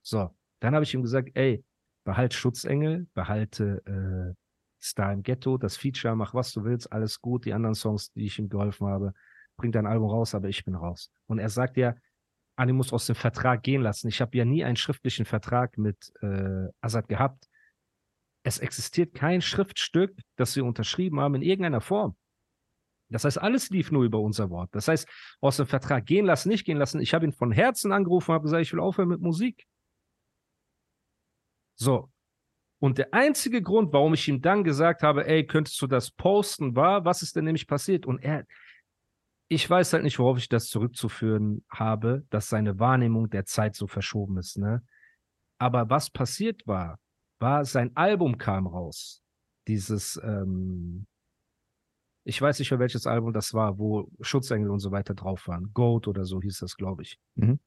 [0.02, 1.64] So, dann habe ich ihm gesagt, ey,
[2.04, 4.34] behalt Schutzengel, behalte äh,
[4.82, 7.46] Star im Ghetto, das Feature, mach was du willst, alles gut.
[7.46, 9.14] Die anderen Songs, die ich ihm geholfen habe,
[9.56, 11.10] bring dein Album raus, aber ich bin raus.
[11.26, 11.94] Und er sagt ja,
[12.56, 14.08] Animus aus dem Vertrag gehen lassen.
[14.08, 17.48] Ich habe ja nie einen schriftlichen Vertrag mit äh, Assad gehabt.
[18.42, 22.16] Es existiert kein Schriftstück, das wir unterschrieben haben in irgendeiner Form.
[23.08, 24.74] Das heißt, alles lief nur über unser Wort.
[24.74, 25.08] Das heißt,
[25.40, 27.00] aus dem Vertrag gehen lassen, nicht gehen lassen.
[27.00, 29.64] Ich habe ihn von Herzen angerufen habe gesagt, ich will aufhören mit Musik.
[31.76, 32.10] So.
[32.78, 36.74] Und der einzige Grund, warum ich ihm dann gesagt habe, ey, könntest du das posten,
[36.76, 38.06] war, was ist denn nämlich passiert?
[38.06, 38.44] Und er,
[39.48, 43.86] ich weiß halt nicht, worauf ich das zurückzuführen habe, dass seine Wahrnehmung der Zeit so
[43.86, 44.84] verschoben ist, ne?
[45.58, 46.98] Aber was passiert war,
[47.38, 49.22] war, sein Album kam raus.
[49.68, 51.06] Dieses, ähm,
[52.24, 55.72] ich weiß nicht mehr welches Album das war, wo Schutzengel und so weiter drauf waren.
[55.72, 57.18] Goat oder so hieß das, glaube ich.
[57.36, 57.60] Mhm.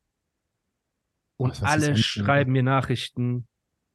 [1.37, 3.47] Und alle schreiben mir Nachrichten,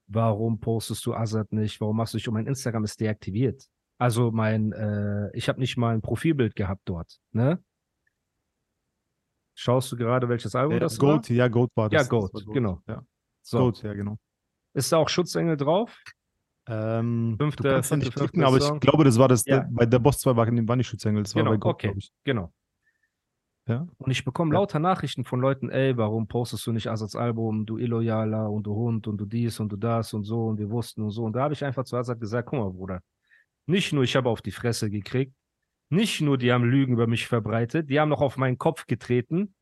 [0.06, 1.80] warum postest du Azad nicht?
[1.80, 3.68] Warum machst du dich um mein Instagram ist deaktiviert?
[3.98, 7.62] Also mein, äh, ich habe nicht mal ein Profilbild gehabt dort, ne?
[9.54, 11.36] Schaust du gerade, welches Album ja, das Goat, war?
[11.36, 12.02] Ja, Goat war das.
[12.02, 12.54] Ja, Goat, das Goat.
[12.54, 12.80] genau.
[12.88, 13.04] Ja.
[13.42, 13.58] So.
[13.58, 14.18] Goat, ja, genau.
[14.72, 15.96] Ist da auch Schutzengel drauf?
[16.66, 19.60] Ähm, fünfte, du kannst fünfte, nicht klicken, aber ich glaube, das war das, ja.
[19.60, 21.98] der, bei der Boss 2 war, war nicht Schutzengel, das genau, war bei Goat, okay.
[22.24, 22.52] Genau.
[23.66, 23.86] Ja.
[23.96, 24.60] Und ich bekomme ja.
[24.60, 28.74] lauter Nachrichten von Leuten, ey, warum postest du nicht Asads Album, du Illoyaler und du
[28.74, 31.24] Hund und du dies und du das und so und wir wussten und so.
[31.24, 33.00] Und da habe ich einfach zu Asad gesagt, guck mal, Bruder,
[33.66, 35.34] nicht nur ich habe auf die Fresse gekriegt,
[35.94, 39.54] nicht nur die haben Lügen über mich verbreitet, die haben noch auf meinen Kopf getreten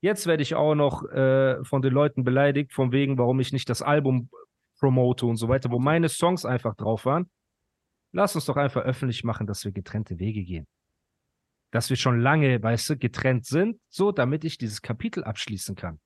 [0.00, 3.68] Jetzt werde ich auch noch äh, von den Leuten beleidigt, von wegen, warum ich nicht
[3.68, 4.30] das Album
[4.78, 7.28] promote und so weiter, wo meine Songs einfach drauf waren.
[8.12, 10.68] Lass uns doch einfach öffentlich machen, dass wir getrennte Wege gehen.
[11.72, 15.98] Dass wir schon lange, weißt du, getrennt sind, so damit ich dieses Kapitel abschließen kann.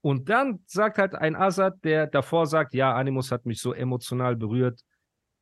[0.00, 4.36] Und dann sagt halt ein Azad, der davor sagt, ja, Animus hat mich so emotional
[4.36, 4.82] berührt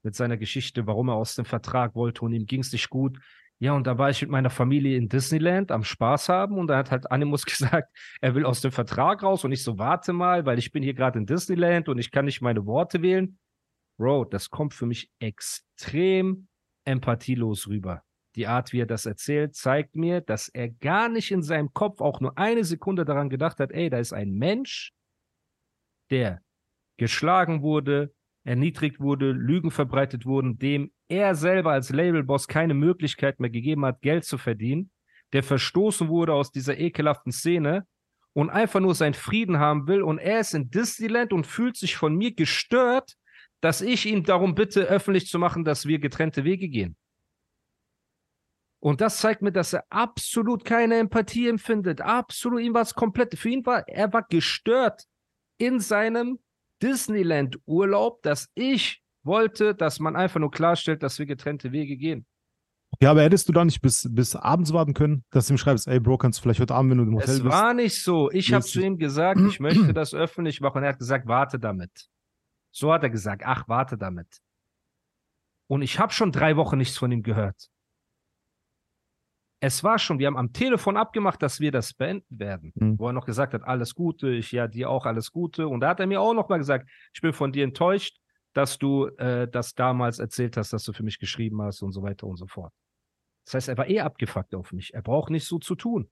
[0.06, 3.18] mit seiner Geschichte, warum er aus dem Vertrag wollte und ihm ging es nicht gut.
[3.58, 6.78] Ja, und da war ich mit meiner Familie in Disneyland am Spaß haben und da
[6.78, 10.46] hat halt Animus gesagt, er will aus dem Vertrag raus und ich so, warte mal,
[10.46, 13.38] weil ich bin hier gerade in Disneyland und ich kann nicht meine Worte wählen.
[13.98, 16.46] Bro, das kommt für mich extrem
[16.84, 18.04] empathielos rüber.
[18.36, 22.00] Die Art, wie er das erzählt, zeigt mir, dass er gar nicht in seinem Kopf
[22.00, 24.92] auch nur eine Sekunde daran gedacht hat, ey, da ist ein Mensch,
[26.10, 26.42] der
[26.96, 28.14] geschlagen wurde,
[28.46, 34.00] erniedrigt wurde, Lügen verbreitet wurden, dem er selber als Labelboss keine Möglichkeit mehr gegeben hat,
[34.02, 34.90] Geld zu verdienen,
[35.32, 37.86] der verstoßen wurde aus dieser ekelhaften Szene
[38.32, 41.96] und einfach nur seinen Frieden haben will und er ist in Disneyland und fühlt sich
[41.96, 43.16] von mir gestört,
[43.60, 46.96] dass ich ihn darum bitte, öffentlich zu machen, dass wir getrennte Wege gehen.
[48.78, 52.00] Und das zeigt mir, dass er absolut keine Empathie empfindet.
[52.00, 55.04] Absolut, ihm war es komplett, für ihn war, er war gestört
[55.58, 56.38] in seinem
[56.82, 62.26] Disneyland-Urlaub, dass ich wollte, dass man einfach nur klarstellt, dass wir getrennte Wege gehen.
[63.00, 65.88] Ja, aber hättest du da nicht bis, bis abends warten können, dass du ihm schreibst,
[65.88, 67.54] ey Bro, kannst du vielleicht heute Abend, wenn du im Hotel es bist?
[67.54, 68.30] Es war nicht so.
[68.30, 70.78] Ich habe zu ihm gesagt, ich möchte das öffentlich machen.
[70.78, 72.08] Und er hat gesagt, warte damit.
[72.70, 74.38] So hat er gesagt, ach, warte damit.
[75.68, 77.68] Und ich habe schon drei Wochen nichts von ihm gehört
[79.66, 82.72] es war schon, wir haben am Telefon abgemacht, dass wir das beenden werden.
[82.76, 83.00] Mhm.
[83.00, 85.66] Wo er noch gesagt hat, alles Gute, ich ja dir auch alles Gute.
[85.66, 88.16] Und da hat er mir auch noch mal gesagt, ich bin von dir enttäuscht,
[88.52, 92.02] dass du äh, das damals erzählt hast, dass du für mich geschrieben hast und so
[92.02, 92.72] weiter und so fort.
[93.44, 94.94] Das heißt, er war eh abgefuckt auf mich.
[94.94, 96.08] Er braucht nicht so zu tun.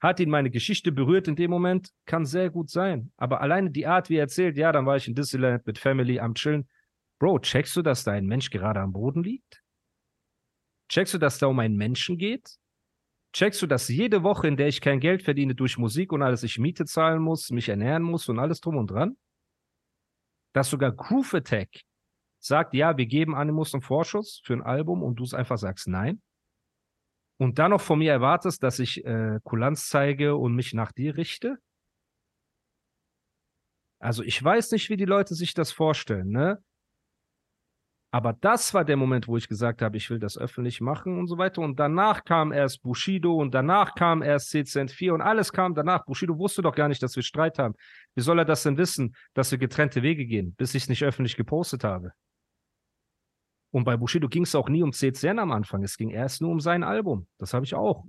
[0.00, 1.90] Hat ihn meine Geschichte berührt in dem Moment?
[2.06, 3.12] Kann sehr gut sein.
[3.18, 6.18] Aber alleine die Art, wie er erzählt, ja, dann war ich in Disneyland mit Family
[6.18, 6.66] am Chillen.
[7.18, 9.61] Bro, checkst du, dass da ein Mensch gerade am Boden liegt?
[10.92, 12.58] Checkst du, dass da um einen Menschen geht?
[13.32, 16.42] Checkst du, dass jede Woche, in der ich kein Geld verdiene durch Musik und alles,
[16.42, 19.16] ich Miete zahlen muss, mich ernähren muss und alles drum und dran?
[20.52, 21.80] Dass sogar Groove Attack
[22.40, 25.88] sagt, ja, wir geben Animus einen Vorschuss für ein Album und du es einfach sagst
[25.88, 26.20] nein?
[27.38, 31.16] Und dann noch von mir erwartest, dass ich äh, Kulanz zeige und mich nach dir
[31.16, 31.56] richte?
[33.98, 36.62] Also ich weiß nicht, wie die Leute sich das vorstellen, ne?
[38.14, 41.28] Aber das war der Moment, wo ich gesagt habe, ich will das öffentlich machen und
[41.28, 41.62] so weiter.
[41.62, 46.04] Und danach kam erst Bushido und danach kam erst CZN 4 und alles kam danach.
[46.04, 47.74] Bushido wusste doch gar nicht, dass wir Streit haben.
[48.14, 51.02] Wie soll er das denn wissen, dass wir getrennte Wege gehen, bis ich es nicht
[51.02, 52.12] öffentlich gepostet habe?
[53.70, 55.82] Und bei Bushido ging es auch nie um CCN am Anfang.
[55.82, 57.26] Es ging erst nur um sein Album.
[57.38, 58.04] Das habe ich auch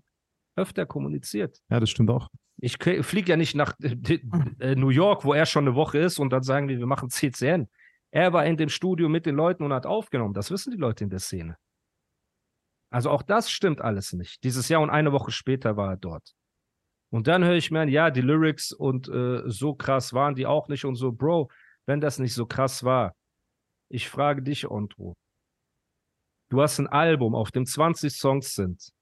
[0.57, 1.61] öfter kommuniziert.
[1.69, 2.27] Ja, das stimmt auch.
[2.57, 6.31] Ich fliege ja nicht nach äh, New York, wo er schon eine Woche ist, und
[6.31, 7.69] dann sagen wir, wir machen CCN.
[8.13, 10.35] Er war in dem Studio mit den Leuten und hat aufgenommen.
[10.35, 11.57] Das wissen die Leute in der Szene.
[12.91, 14.43] Also auch das stimmt alles nicht.
[14.43, 16.35] Dieses Jahr und eine Woche später war er dort.
[17.11, 20.45] Und dann höre ich mir an, ja, die Lyrics und äh, so krass waren die
[20.45, 21.49] auch nicht und so, Bro,
[21.87, 23.15] wenn das nicht so krass war,
[23.89, 25.15] ich frage dich, Ondro,
[26.49, 28.92] du hast ein Album, auf dem 20 Songs sind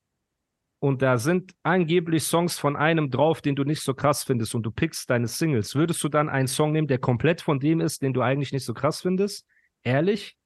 [0.82, 4.64] und da sind angeblich Songs von einem drauf, den du nicht so krass findest und
[4.64, 8.02] du pickst deine Singles, würdest du dann einen Song nehmen, der komplett von dem ist,
[8.02, 9.46] den du eigentlich nicht so krass findest?
[9.84, 10.38] Ehrlich?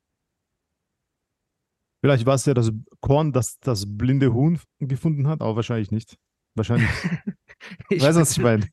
[2.03, 6.17] Vielleicht war es ja das Korn, das das blinde Huhn gefunden hat, aber wahrscheinlich nicht.
[6.53, 6.89] Wahrscheinlich.
[7.89, 8.67] ich weiß, was ich meine.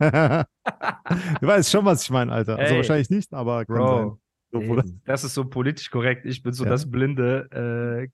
[0.00, 2.58] du weißt schon, was ich meine, Alter.
[2.58, 4.21] Also wahrscheinlich nicht, aber kann Bro, sein.
[4.52, 6.26] So, das ist so politisch korrekt.
[6.26, 6.70] Ich bin so ja.
[6.70, 7.48] das blinde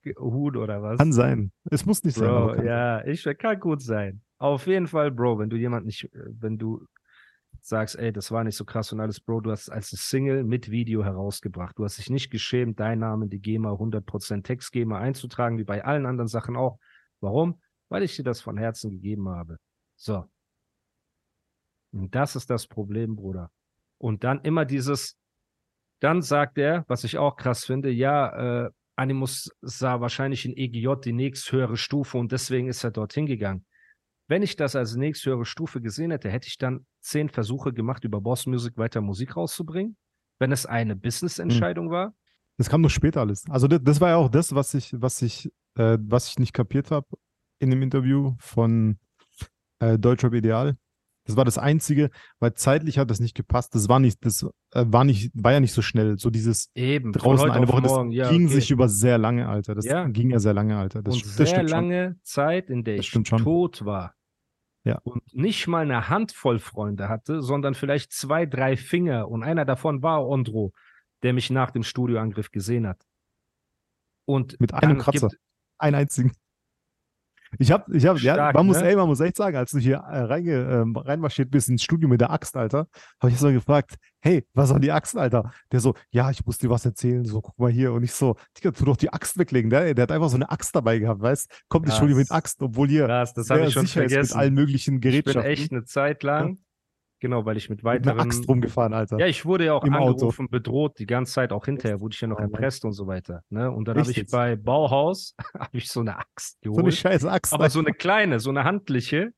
[0.04, 0.98] äh, Huhn oder was?
[0.98, 1.50] Kann sein.
[1.70, 2.64] Es muss nicht Bro, sein.
[2.64, 4.22] ja, ich kann gut sein.
[4.38, 6.86] Auf jeden Fall, Bro, wenn du jemand nicht, äh, wenn du
[7.60, 10.70] sagst, ey, das war nicht so krass und alles, Bro, du hast als Single mit
[10.70, 11.76] Video herausgebracht.
[11.76, 15.84] Du hast dich nicht geschämt, dein Name, die GEMA, 100% Text GEMA einzutragen, wie bei
[15.84, 16.78] allen anderen Sachen auch.
[17.20, 17.60] Warum?
[17.88, 19.58] Weil ich dir das von Herzen gegeben habe.
[19.96, 20.24] So.
[21.90, 23.50] Und das ist das Problem, Bruder.
[23.98, 25.16] Und dann immer dieses,
[26.00, 30.94] dann sagt er, was ich auch krass finde, ja, äh, Animus sah wahrscheinlich in EGJ
[31.04, 33.64] die nächsthöhere Stufe und deswegen ist er dorthin gegangen.
[34.26, 38.20] Wenn ich das als nächsthöhere Stufe gesehen hätte, hätte ich dann zehn Versuche gemacht, über
[38.20, 39.96] Boss Music weiter Musik rauszubringen,
[40.38, 41.92] wenn es eine Business-Entscheidung hm.
[41.92, 42.14] war.
[42.58, 43.44] Das kam noch später alles.
[43.48, 46.52] Also das, das, war ja auch das, was ich, was ich, äh, was ich nicht
[46.52, 47.06] kapiert habe
[47.60, 48.98] in dem Interview von
[49.78, 50.76] äh, Deutschrap Ideal.
[51.28, 52.08] Das war das Einzige,
[52.40, 53.74] weil zeitlich hat das nicht gepasst.
[53.74, 56.18] Das war nicht, das äh, war nicht, war ja nicht so schnell.
[56.18, 58.54] So dieses Eben, draußen eine Woche, das ja, ging okay.
[58.54, 59.74] sich über sehr lange, Alter.
[59.74, 60.08] Das ja.
[60.08, 61.02] ging ja sehr lange, Alter.
[61.02, 62.20] Das, und das sehr lange schon.
[62.22, 64.14] Zeit, in der ich tot war.
[64.84, 65.00] Ja.
[65.04, 69.28] Und nicht mal eine Handvoll Freunde hatte, sondern vielleicht zwei, drei Finger.
[69.28, 70.72] Und einer davon war Ondro,
[71.22, 73.04] der mich nach dem Studioangriff gesehen hat.
[74.24, 75.28] Und mit einem Kratzer.
[75.28, 75.42] Gibt,
[75.76, 76.32] einen einzigen.
[77.58, 78.88] Ich habe, ich habe, ja, man muss, ne?
[78.88, 82.08] ey, man muss echt sagen, als du hier äh, reinge, äh, reinmarschiert bist ins Studio
[82.08, 82.88] mit der Axt, Alter,
[83.20, 85.50] habe ich so gefragt, hey, was soll die Axt, Alter?
[85.72, 87.92] Der so, ja, ich muss dir was erzählen, so, guck mal hier.
[87.92, 89.70] Und ich so, Digga, tu doch die Axt weglegen.
[89.70, 91.64] Der, der hat einfach so eine Axt dabei gehabt, weißt?
[91.68, 94.20] Kommt ins Studio mit Axt, obwohl hier Krass, das habe ich schon vergessen.
[94.20, 95.50] mit allen möglichen Gerätschaften.
[95.50, 96.58] Ich bin echt eine Zeit lang
[97.20, 98.16] Genau, weil ich mit weiteren.
[98.16, 99.18] Mit einer Axt rumgefahren, Alter.
[99.18, 100.50] Ja, ich wurde ja auch Im angerufen, Auto.
[100.50, 103.42] bedroht, die ganze Zeit, auch hinterher wurde ich ja noch erpresst und so weiter.
[103.50, 103.70] Ne?
[103.70, 106.76] Und dann habe ich bei Bauhaus habe ich so eine Axt geholt.
[106.76, 107.52] So eine scheiß Axt.
[107.52, 109.32] Aber so eine kleine, so eine handliche,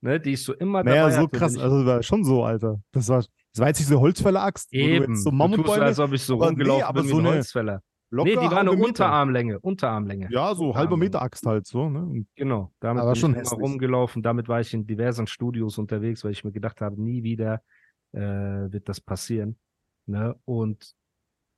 [0.00, 2.80] ne, die ich so immer naja, dabei so hatte, krass, also war schon so, Alter.
[2.92, 4.72] Das war, das war jetzt nicht so eine Holzfäller-Axt.
[4.72, 5.16] Eben.
[5.16, 5.64] so Mammutbäume.
[5.64, 7.82] Du tust, als ob ich so rumgelaufen nee, aber bin so wie ein Holzfäller.
[8.10, 10.28] Locker nee, die war eine Unterarmlänge, Unterarmlänge.
[10.30, 11.88] Ja, so halber Meter Axt halt so.
[11.90, 12.24] Ne?
[12.36, 14.22] Genau, damit aber bin schon ich immer rumgelaufen.
[14.22, 17.62] Damit war ich in diversen Studios unterwegs, weil ich mir gedacht habe, nie wieder
[18.12, 19.58] äh, wird das passieren.
[20.06, 20.38] Ne?
[20.44, 20.94] Und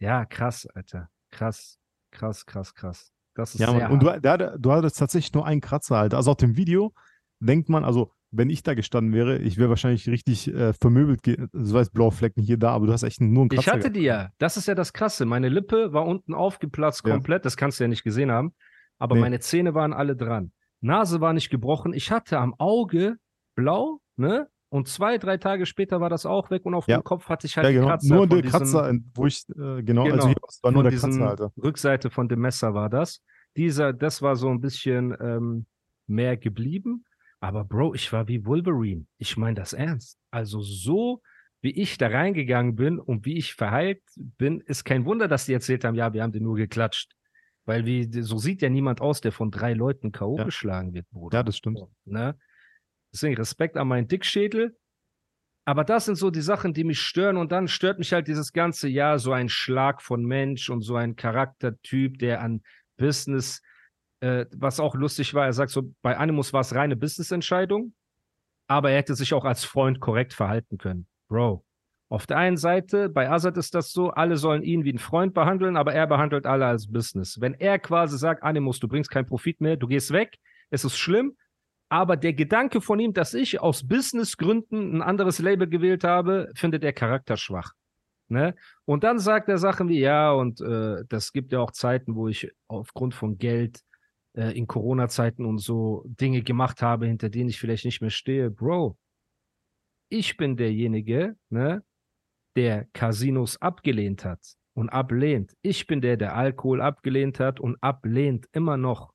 [0.01, 1.11] ja, krass, Alter.
[1.31, 1.79] Krass,
[2.11, 3.13] krass, krass, krass.
[3.35, 6.17] Das ist ja, sehr und du, der, du hattest tatsächlich nur einen Kratzer, Alter.
[6.17, 6.95] Also auf dem Video
[7.41, 11.21] denkt man, also wenn ich da gestanden wäre, ich wäre wahrscheinlich richtig äh, vermöbelt,
[11.53, 13.61] so heißt blaue Flecken hier da, aber du hast echt nur einen Kratzer.
[13.61, 14.31] Ich hatte die ja.
[14.39, 15.25] Das ist ja das Krasse.
[15.25, 17.41] Meine Lippe war unten aufgeplatzt komplett.
[17.41, 17.45] Ja.
[17.45, 18.53] Das kannst du ja nicht gesehen haben.
[18.99, 19.23] Aber nee.
[19.23, 20.53] meine Zähne waren alle dran.
[20.81, 21.93] Nase war nicht gebrochen.
[21.93, 23.17] Ich hatte am Auge
[23.55, 24.49] blau, ne?
[24.71, 26.99] Und zwei, drei Tage später war das auch weg und auf ja.
[26.99, 27.87] dem Kopf hatte ich halt ja, genau.
[27.87, 28.15] Kratzer.
[28.15, 31.31] Nur der Kratzer, wo ich, äh, genau, also genau, also hier war nur der Kratzer,
[31.31, 31.53] Alter.
[31.57, 33.23] Rückseite von dem Messer war das.
[33.57, 35.67] Dieser, das war so ein bisschen ähm,
[36.07, 37.07] mehr geblieben.
[37.41, 39.07] Aber Bro, ich war wie Wolverine.
[39.19, 40.19] Ich meine das ernst.
[40.31, 41.23] Also so,
[41.61, 45.53] wie ich da reingegangen bin und wie ich verheilt bin, ist kein Wunder, dass die
[45.53, 47.13] erzählt haben, ja, wir haben den nur geklatscht.
[47.65, 50.39] Weil wie, so sieht ja niemand aus, der von drei Leuten K.O.
[50.39, 50.45] Ja.
[50.45, 51.39] geschlagen wird, Bruder.
[51.39, 51.81] Ja, das stimmt.
[52.05, 52.37] Ne?
[53.13, 54.77] Deswegen Respekt an meinen Dickschädel.
[55.67, 57.37] Aber das sind so die Sachen, die mich stören.
[57.37, 60.97] Und dann stört mich halt dieses ganze Jahr so ein Schlag von Mensch und so
[60.97, 62.63] ein Charaktertyp, der an
[62.97, 63.61] Business,
[64.21, 67.95] äh, was auch lustig war, er sagt so, bei Animus war es reine Business-Entscheidung,
[68.67, 71.07] aber er hätte sich auch als Freund korrekt verhalten können.
[71.29, 71.65] Bro.
[72.11, 75.35] Auf der einen Seite, bei Azad ist das so, alle sollen ihn wie einen Freund
[75.35, 77.39] behandeln, aber er behandelt alle als Business.
[77.41, 80.39] Wenn er quasi sagt, Animus, du bringst keinen Profit mehr, du gehst weg,
[80.71, 81.37] es ist schlimm,
[81.91, 86.83] aber der Gedanke von ihm, dass ich aus Businessgründen ein anderes Label gewählt habe, findet
[86.83, 87.73] er charakterschwach.
[88.29, 88.55] Ne?
[88.85, 92.29] Und dann sagt er Sachen wie, ja, und äh, das gibt ja auch Zeiten, wo
[92.29, 93.81] ich aufgrund von Geld
[94.39, 98.51] äh, in Corona-Zeiten und so Dinge gemacht habe, hinter denen ich vielleicht nicht mehr stehe.
[98.51, 98.97] Bro,
[100.09, 101.83] ich bin derjenige, ne,
[102.57, 104.41] der Casinos abgelehnt hat.
[104.75, 105.57] und ablehnt.
[105.61, 109.13] Ich bin der, der Alkohol abgelehnt hat und ablehnt immer noch.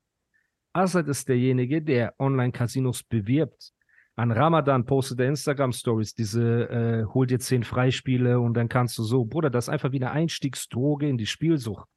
[0.74, 3.72] Assad ist derjenige, der Online-Casinos bewirbt.
[4.14, 9.04] An Ramadan postet er Instagram-Stories, diese äh, hol dir zehn Freispiele und dann kannst du
[9.04, 9.24] so.
[9.24, 11.88] Bruder, das ist einfach wie eine Einstiegsdroge in die Spielsucht.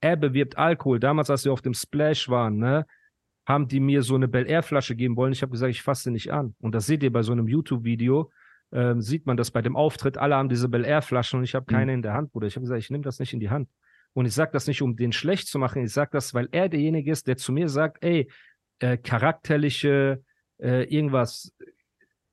[0.00, 1.00] Er bewirbt Alkohol.
[1.00, 2.86] Damals, als wir auf dem Splash waren, ne,
[3.46, 5.32] haben die mir so eine Bel Air Flasche geben wollen.
[5.32, 6.54] Ich habe gesagt, ich fasse nicht an.
[6.60, 8.30] Und das seht ihr bei so einem YouTube-Video.
[8.70, 10.18] Ähm, sieht man das bei dem Auftritt.
[10.18, 11.98] Alle haben diese Bel Air Flaschen und ich habe keine mhm.
[11.98, 12.46] in der Hand, Bruder.
[12.46, 13.68] Ich habe gesagt, ich nehme das nicht in die Hand.
[14.12, 15.82] Und ich sage das nicht, um den schlecht zu machen.
[15.84, 18.30] Ich sage das, weil er derjenige ist, der zu mir sagt, ey,
[18.80, 20.22] äh, charakterliche
[20.58, 21.54] äh, irgendwas.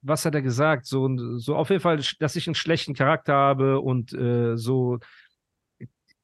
[0.01, 0.85] Was hat er gesagt?
[0.85, 4.99] So, so auf jeden Fall, dass ich einen schlechten Charakter habe und äh, so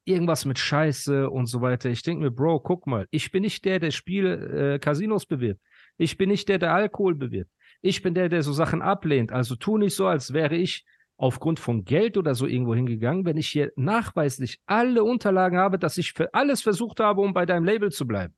[0.04, 1.90] irgendwas mit Scheiße und so weiter.
[1.90, 5.60] Ich denke mir, Bro, guck mal, ich bin nicht der, der Spiele, äh, Casinos bewirbt.
[5.96, 7.50] Ich bin nicht der, der Alkohol bewirbt.
[7.80, 9.32] Ich bin der, der so Sachen ablehnt.
[9.32, 10.84] Also tu nicht so, als wäre ich
[11.16, 15.98] aufgrund von Geld oder so irgendwo hingegangen, wenn ich hier nachweislich alle Unterlagen habe, dass
[15.98, 18.34] ich für alles versucht habe, um bei deinem Label zu bleiben.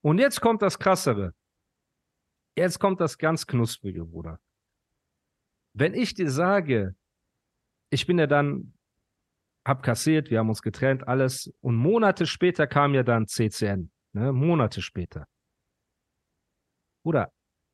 [0.00, 1.34] Und jetzt kommt das Krassere.
[2.56, 4.40] Jetzt kommt das ganz Knusprige, Bruder.
[5.72, 6.96] Wenn ich dir sage,
[7.90, 8.74] ich bin ja dann
[9.64, 11.52] hab kassiert, wir haben uns getrennt, alles.
[11.60, 13.90] Und Monate später kam ja dann CCN.
[14.12, 14.32] Ne?
[14.32, 15.26] Monate später.
[17.04, 17.32] Oder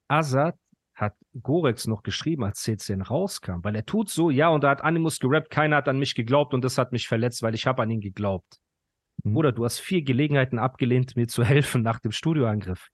[0.08, 0.56] Azad
[0.94, 4.82] hat Gorex noch geschrieben, als CCN rauskam, weil er tut so, ja, und da hat
[4.82, 7.82] Animus gerappt, keiner hat an mich geglaubt und das hat mich verletzt, weil ich habe
[7.82, 8.58] an ihn geglaubt.
[9.24, 9.36] Mhm.
[9.36, 12.88] Oder du hast vier Gelegenheiten abgelehnt, mir zu helfen nach dem Studioangriff.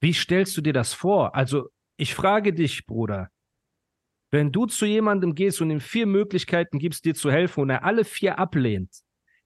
[0.00, 1.34] Wie stellst du dir das vor?
[1.34, 1.68] Also,
[1.98, 3.30] ich frage dich, Bruder,
[4.30, 7.84] wenn du zu jemandem gehst und ihm vier Möglichkeiten gibst, dir zu helfen und er
[7.84, 8.90] alle vier ablehnt,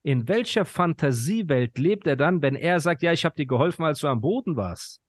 [0.03, 4.01] in welcher Fantasiewelt lebt er dann, wenn er sagt, ja, ich habe dir geholfen, als
[4.01, 5.01] du am Boden warst?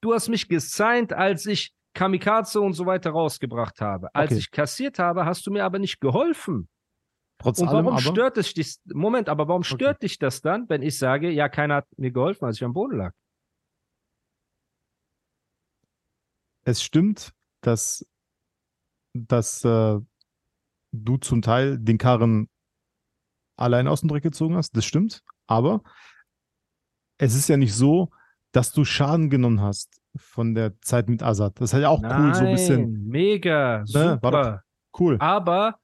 [0.00, 4.14] Du hast mich gesigned, als ich Kamikaze und so weiter rausgebracht habe.
[4.14, 4.38] Als okay.
[4.38, 6.68] ich kassiert habe, hast du mir aber nicht geholfen.
[7.38, 8.76] Trotz und warum allem, stört es dich?
[8.86, 10.06] Moment, aber warum stört okay.
[10.06, 12.96] dich das dann, wenn ich sage, ja, keiner hat mir geholfen, als ich am Boden
[12.96, 13.12] lag?
[16.64, 18.06] Es stimmt, dass
[19.26, 19.98] dass äh,
[20.92, 22.48] du zum Teil den Karren
[23.56, 24.76] allein aus dem Dreck gezogen hast.
[24.76, 25.22] Das stimmt.
[25.46, 25.82] Aber
[27.18, 28.10] es ist ja nicht so,
[28.52, 31.60] dass du Schaden genommen hast von der Zeit mit Azad.
[31.60, 33.08] Das ist halt auch Nein, cool, so ein bisschen.
[33.08, 33.84] Mega, ne?
[33.86, 34.62] super.
[34.98, 35.16] cool.
[35.18, 35.78] Aber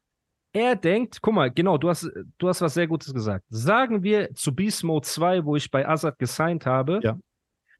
[0.52, 3.44] er denkt, guck mal, genau, du hast, du hast was sehr Gutes gesagt.
[3.48, 7.18] Sagen wir zu Beast Mode 2, wo ich bei Azad gesigned habe, ja.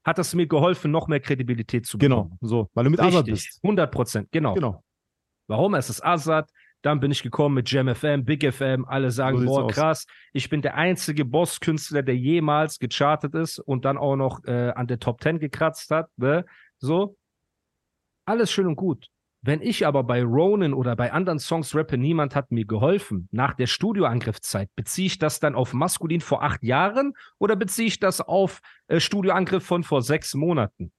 [0.03, 2.37] hat das mir geholfen, noch mehr Kredibilität zu genau, bekommen.
[2.41, 3.59] Genau, so, weil du mit Richtig, Azad bist.
[3.63, 4.53] 100 Prozent, genau.
[4.55, 4.83] Genau.
[5.53, 5.75] Warum?
[5.75, 6.49] Es ist Azad.
[6.81, 8.85] Dann bin ich gekommen mit Jam FM, Big FM.
[8.85, 10.07] Alle sagen, so boah, krass.
[10.33, 14.87] Ich bin der einzige Boss-Künstler, der jemals gechartet ist und dann auch noch äh, an
[14.87, 16.09] der Top 10 gekratzt hat.
[16.17, 16.43] Ne?
[16.79, 17.17] So.
[18.25, 19.09] Alles schön und gut.
[19.43, 23.53] Wenn ich aber bei Ronin oder bei anderen Songs rappe, niemand hat mir geholfen, nach
[23.53, 28.21] der Studioangriffszeit, beziehe ich das dann auf Maskulin vor acht Jahren oder beziehe ich das
[28.21, 30.91] auf äh, Studioangriff von vor sechs Monaten?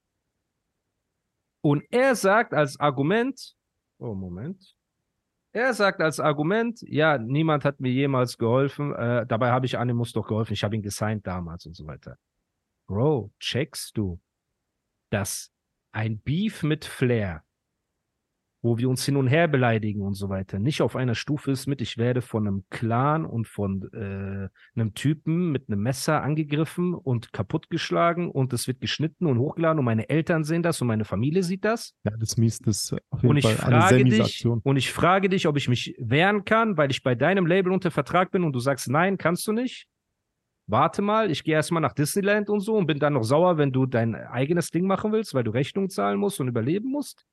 [1.60, 3.56] Und er sagt als Argument,
[4.04, 4.76] Oh, Moment.
[5.54, 8.94] Er sagt als Argument, ja, niemand hat mir jemals geholfen.
[8.94, 10.52] Äh, dabei habe ich Animus doch geholfen.
[10.52, 12.18] Ich habe ihn gesigned damals und so weiter.
[12.86, 14.20] Bro, checkst du,
[15.10, 15.54] dass
[15.92, 17.44] ein Beef mit Flair
[18.64, 21.66] wo wir uns hin und her beleidigen und so weiter, nicht auf einer Stufe ist
[21.66, 26.94] mit, ich werde von einem Clan und von äh, einem Typen mit einem Messer angegriffen
[26.94, 31.05] und kaputtgeschlagen und es wird geschnitten und hochgeladen und meine Eltern sehen das und meine
[31.05, 31.94] Familie sieht das.
[32.05, 35.29] Ja, das mies, das auf jeden und ich Fall frage eine dich Und ich frage
[35.29, 38.55] dich, ob ich mich wehren kann, weil ich bei deinem Label unter Vertrag bin und
[38.55, 39.88] du sagst, nein, kannst du nicht.
[40.66, 43.72] Warte mal, ich gehe erstmal nach Disneyland und so und bin dann noch sauer, wenn
[43.72, 47.27] du dein eigenes Ding machen willst, weil du Rechnung zahlen musst und überleben musst.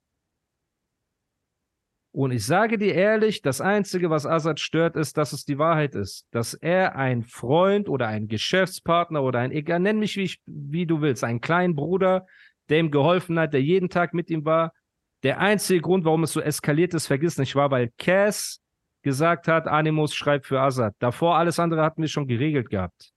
[2.14, 5.96] Und ich sage dir ehrlich, das Einzige, was Assad stört, ist, dass es die Wahrheit
[5.96, 6.28] ist.
[6.32, 10.86] Dass er ein Freund oder ein Geschäftspartner oder ein, egal, nenn mich wie, ich, wie
[10.86, 12.26] du willst, einen kleinen Bruder,
[12.68, 14.74] der ihm geholfen hat, der jeden Tag mit ihm war.
[15.24, 18.60] Der einzige Grund, warum es so eskaliert ist, vergiss nicht, war, weil Cass
[19.04, 20.94] gesagt hat, Animus schreibt für Assad.
[21.00, 23.14] Davor alles andere hatten wir schon geregelt gehabt.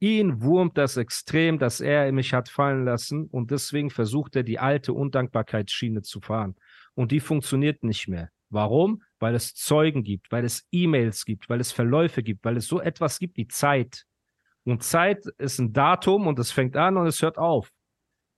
[0.00, 4.58] Ihn wurmt das extrem, dass er mich hat fallen lassen und deswegen versucht er, die
[4.58, 6.54] alte Undankbarkeitsschiene zu fahren
[6.98, 8.28] und die funktioniert nicht mehr.
[8.50, 9.04] Warum?
[9.20, 12.80] Weil es Zeugen gibt, weil es E-Mails gibt, weil es Verläufe gibt, weil es so
[12.80, 14.04] etwas gibt wie Zeit.
[14.64, 17.70] Und Zeit ist ein Datum und es fängt an und es hört auf.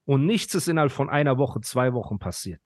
[0.05, 2.61] Und nichts ist innerhalb von einer Woche, zwei Wochen passiert.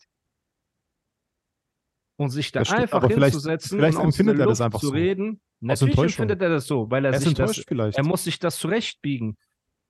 [2.16, 5.40] Und sich da stimmt, einfach hinzusetzen vielleicht, vielleicht und aus Luft er das zu reden.
[5.60, 9.38] Natürlich empfindet er das so, weil er, er sich das, er muss sich das zurechtbiegen.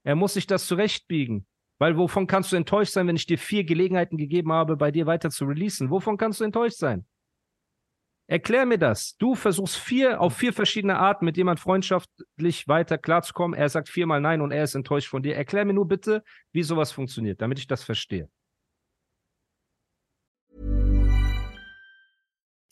[0.02, 1.46] Er muss sich das zurechtbiegen.
[1.78, 5.06] Weil wovon kannst du enttäuscht sein, wenn ich dir vier Gelegenheiten gegeben habe, bei dir
[5.06, 5.90] weiter zu releasen?
[5.90, 7.04] Wovon kannst du enttäuscht sein?
[8.26, 9.16] Erklär mir das.
[9.18, 13.58] Du versuchst vier auf vier verschiedene Arten mit jemand freundschaftlich weiter klarzukommen.
[13.58, 15.36] Er sagt viermal nein und er ist enttäuscht von dir.
[15.36, 16.22] Erklär mir nur bitte,
[16.52, 18.30] wie sowas funktioniert, damit ich das verstehe.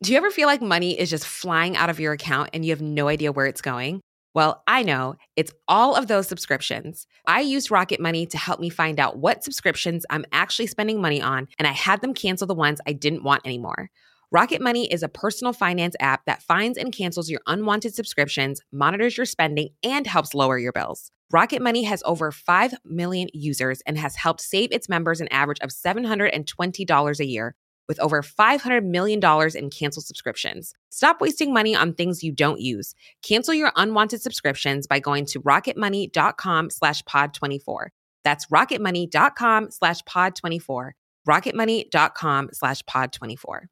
[0.00, 2.72] Do you ever feel like money is just flying out of your account and you
[2.72, 4.00] have no idea where it's going?
[4.34, 7.06] Well, I know it's all of those subscriptions.
[7.26, 11.20] I used Rocket Money to help me find out what subscriptions I'm actually spending money
[11.20, 13.90] on, and I had them cancel the ones I didn't want anymore.
[14.30, 19.18] Rocket Money is a personal finance app that finds and cancels your unwanted subscriptions, monitors
[19.18, 21.10] your spending, and helps lower your bills.
[21.30, 25.60] Rocket Money has over 5 million users and has helped save its members an average
[25.60, 27.54] of $720 a year
[27.88, 29.20] with over $500 million
[29.54, 30.72] in canceled subscriptions.
[30.90, 32.94] Stop wasting money on things you don't use.
[33.22, 37.88] Cancel your unwanted subscriptions by going to rocketmoney.com slash pod24.
[38.24, 40.90] That's rocketmoney.com slash pod24.
[41.28, 43.71] rocketmoney.com slash pod24.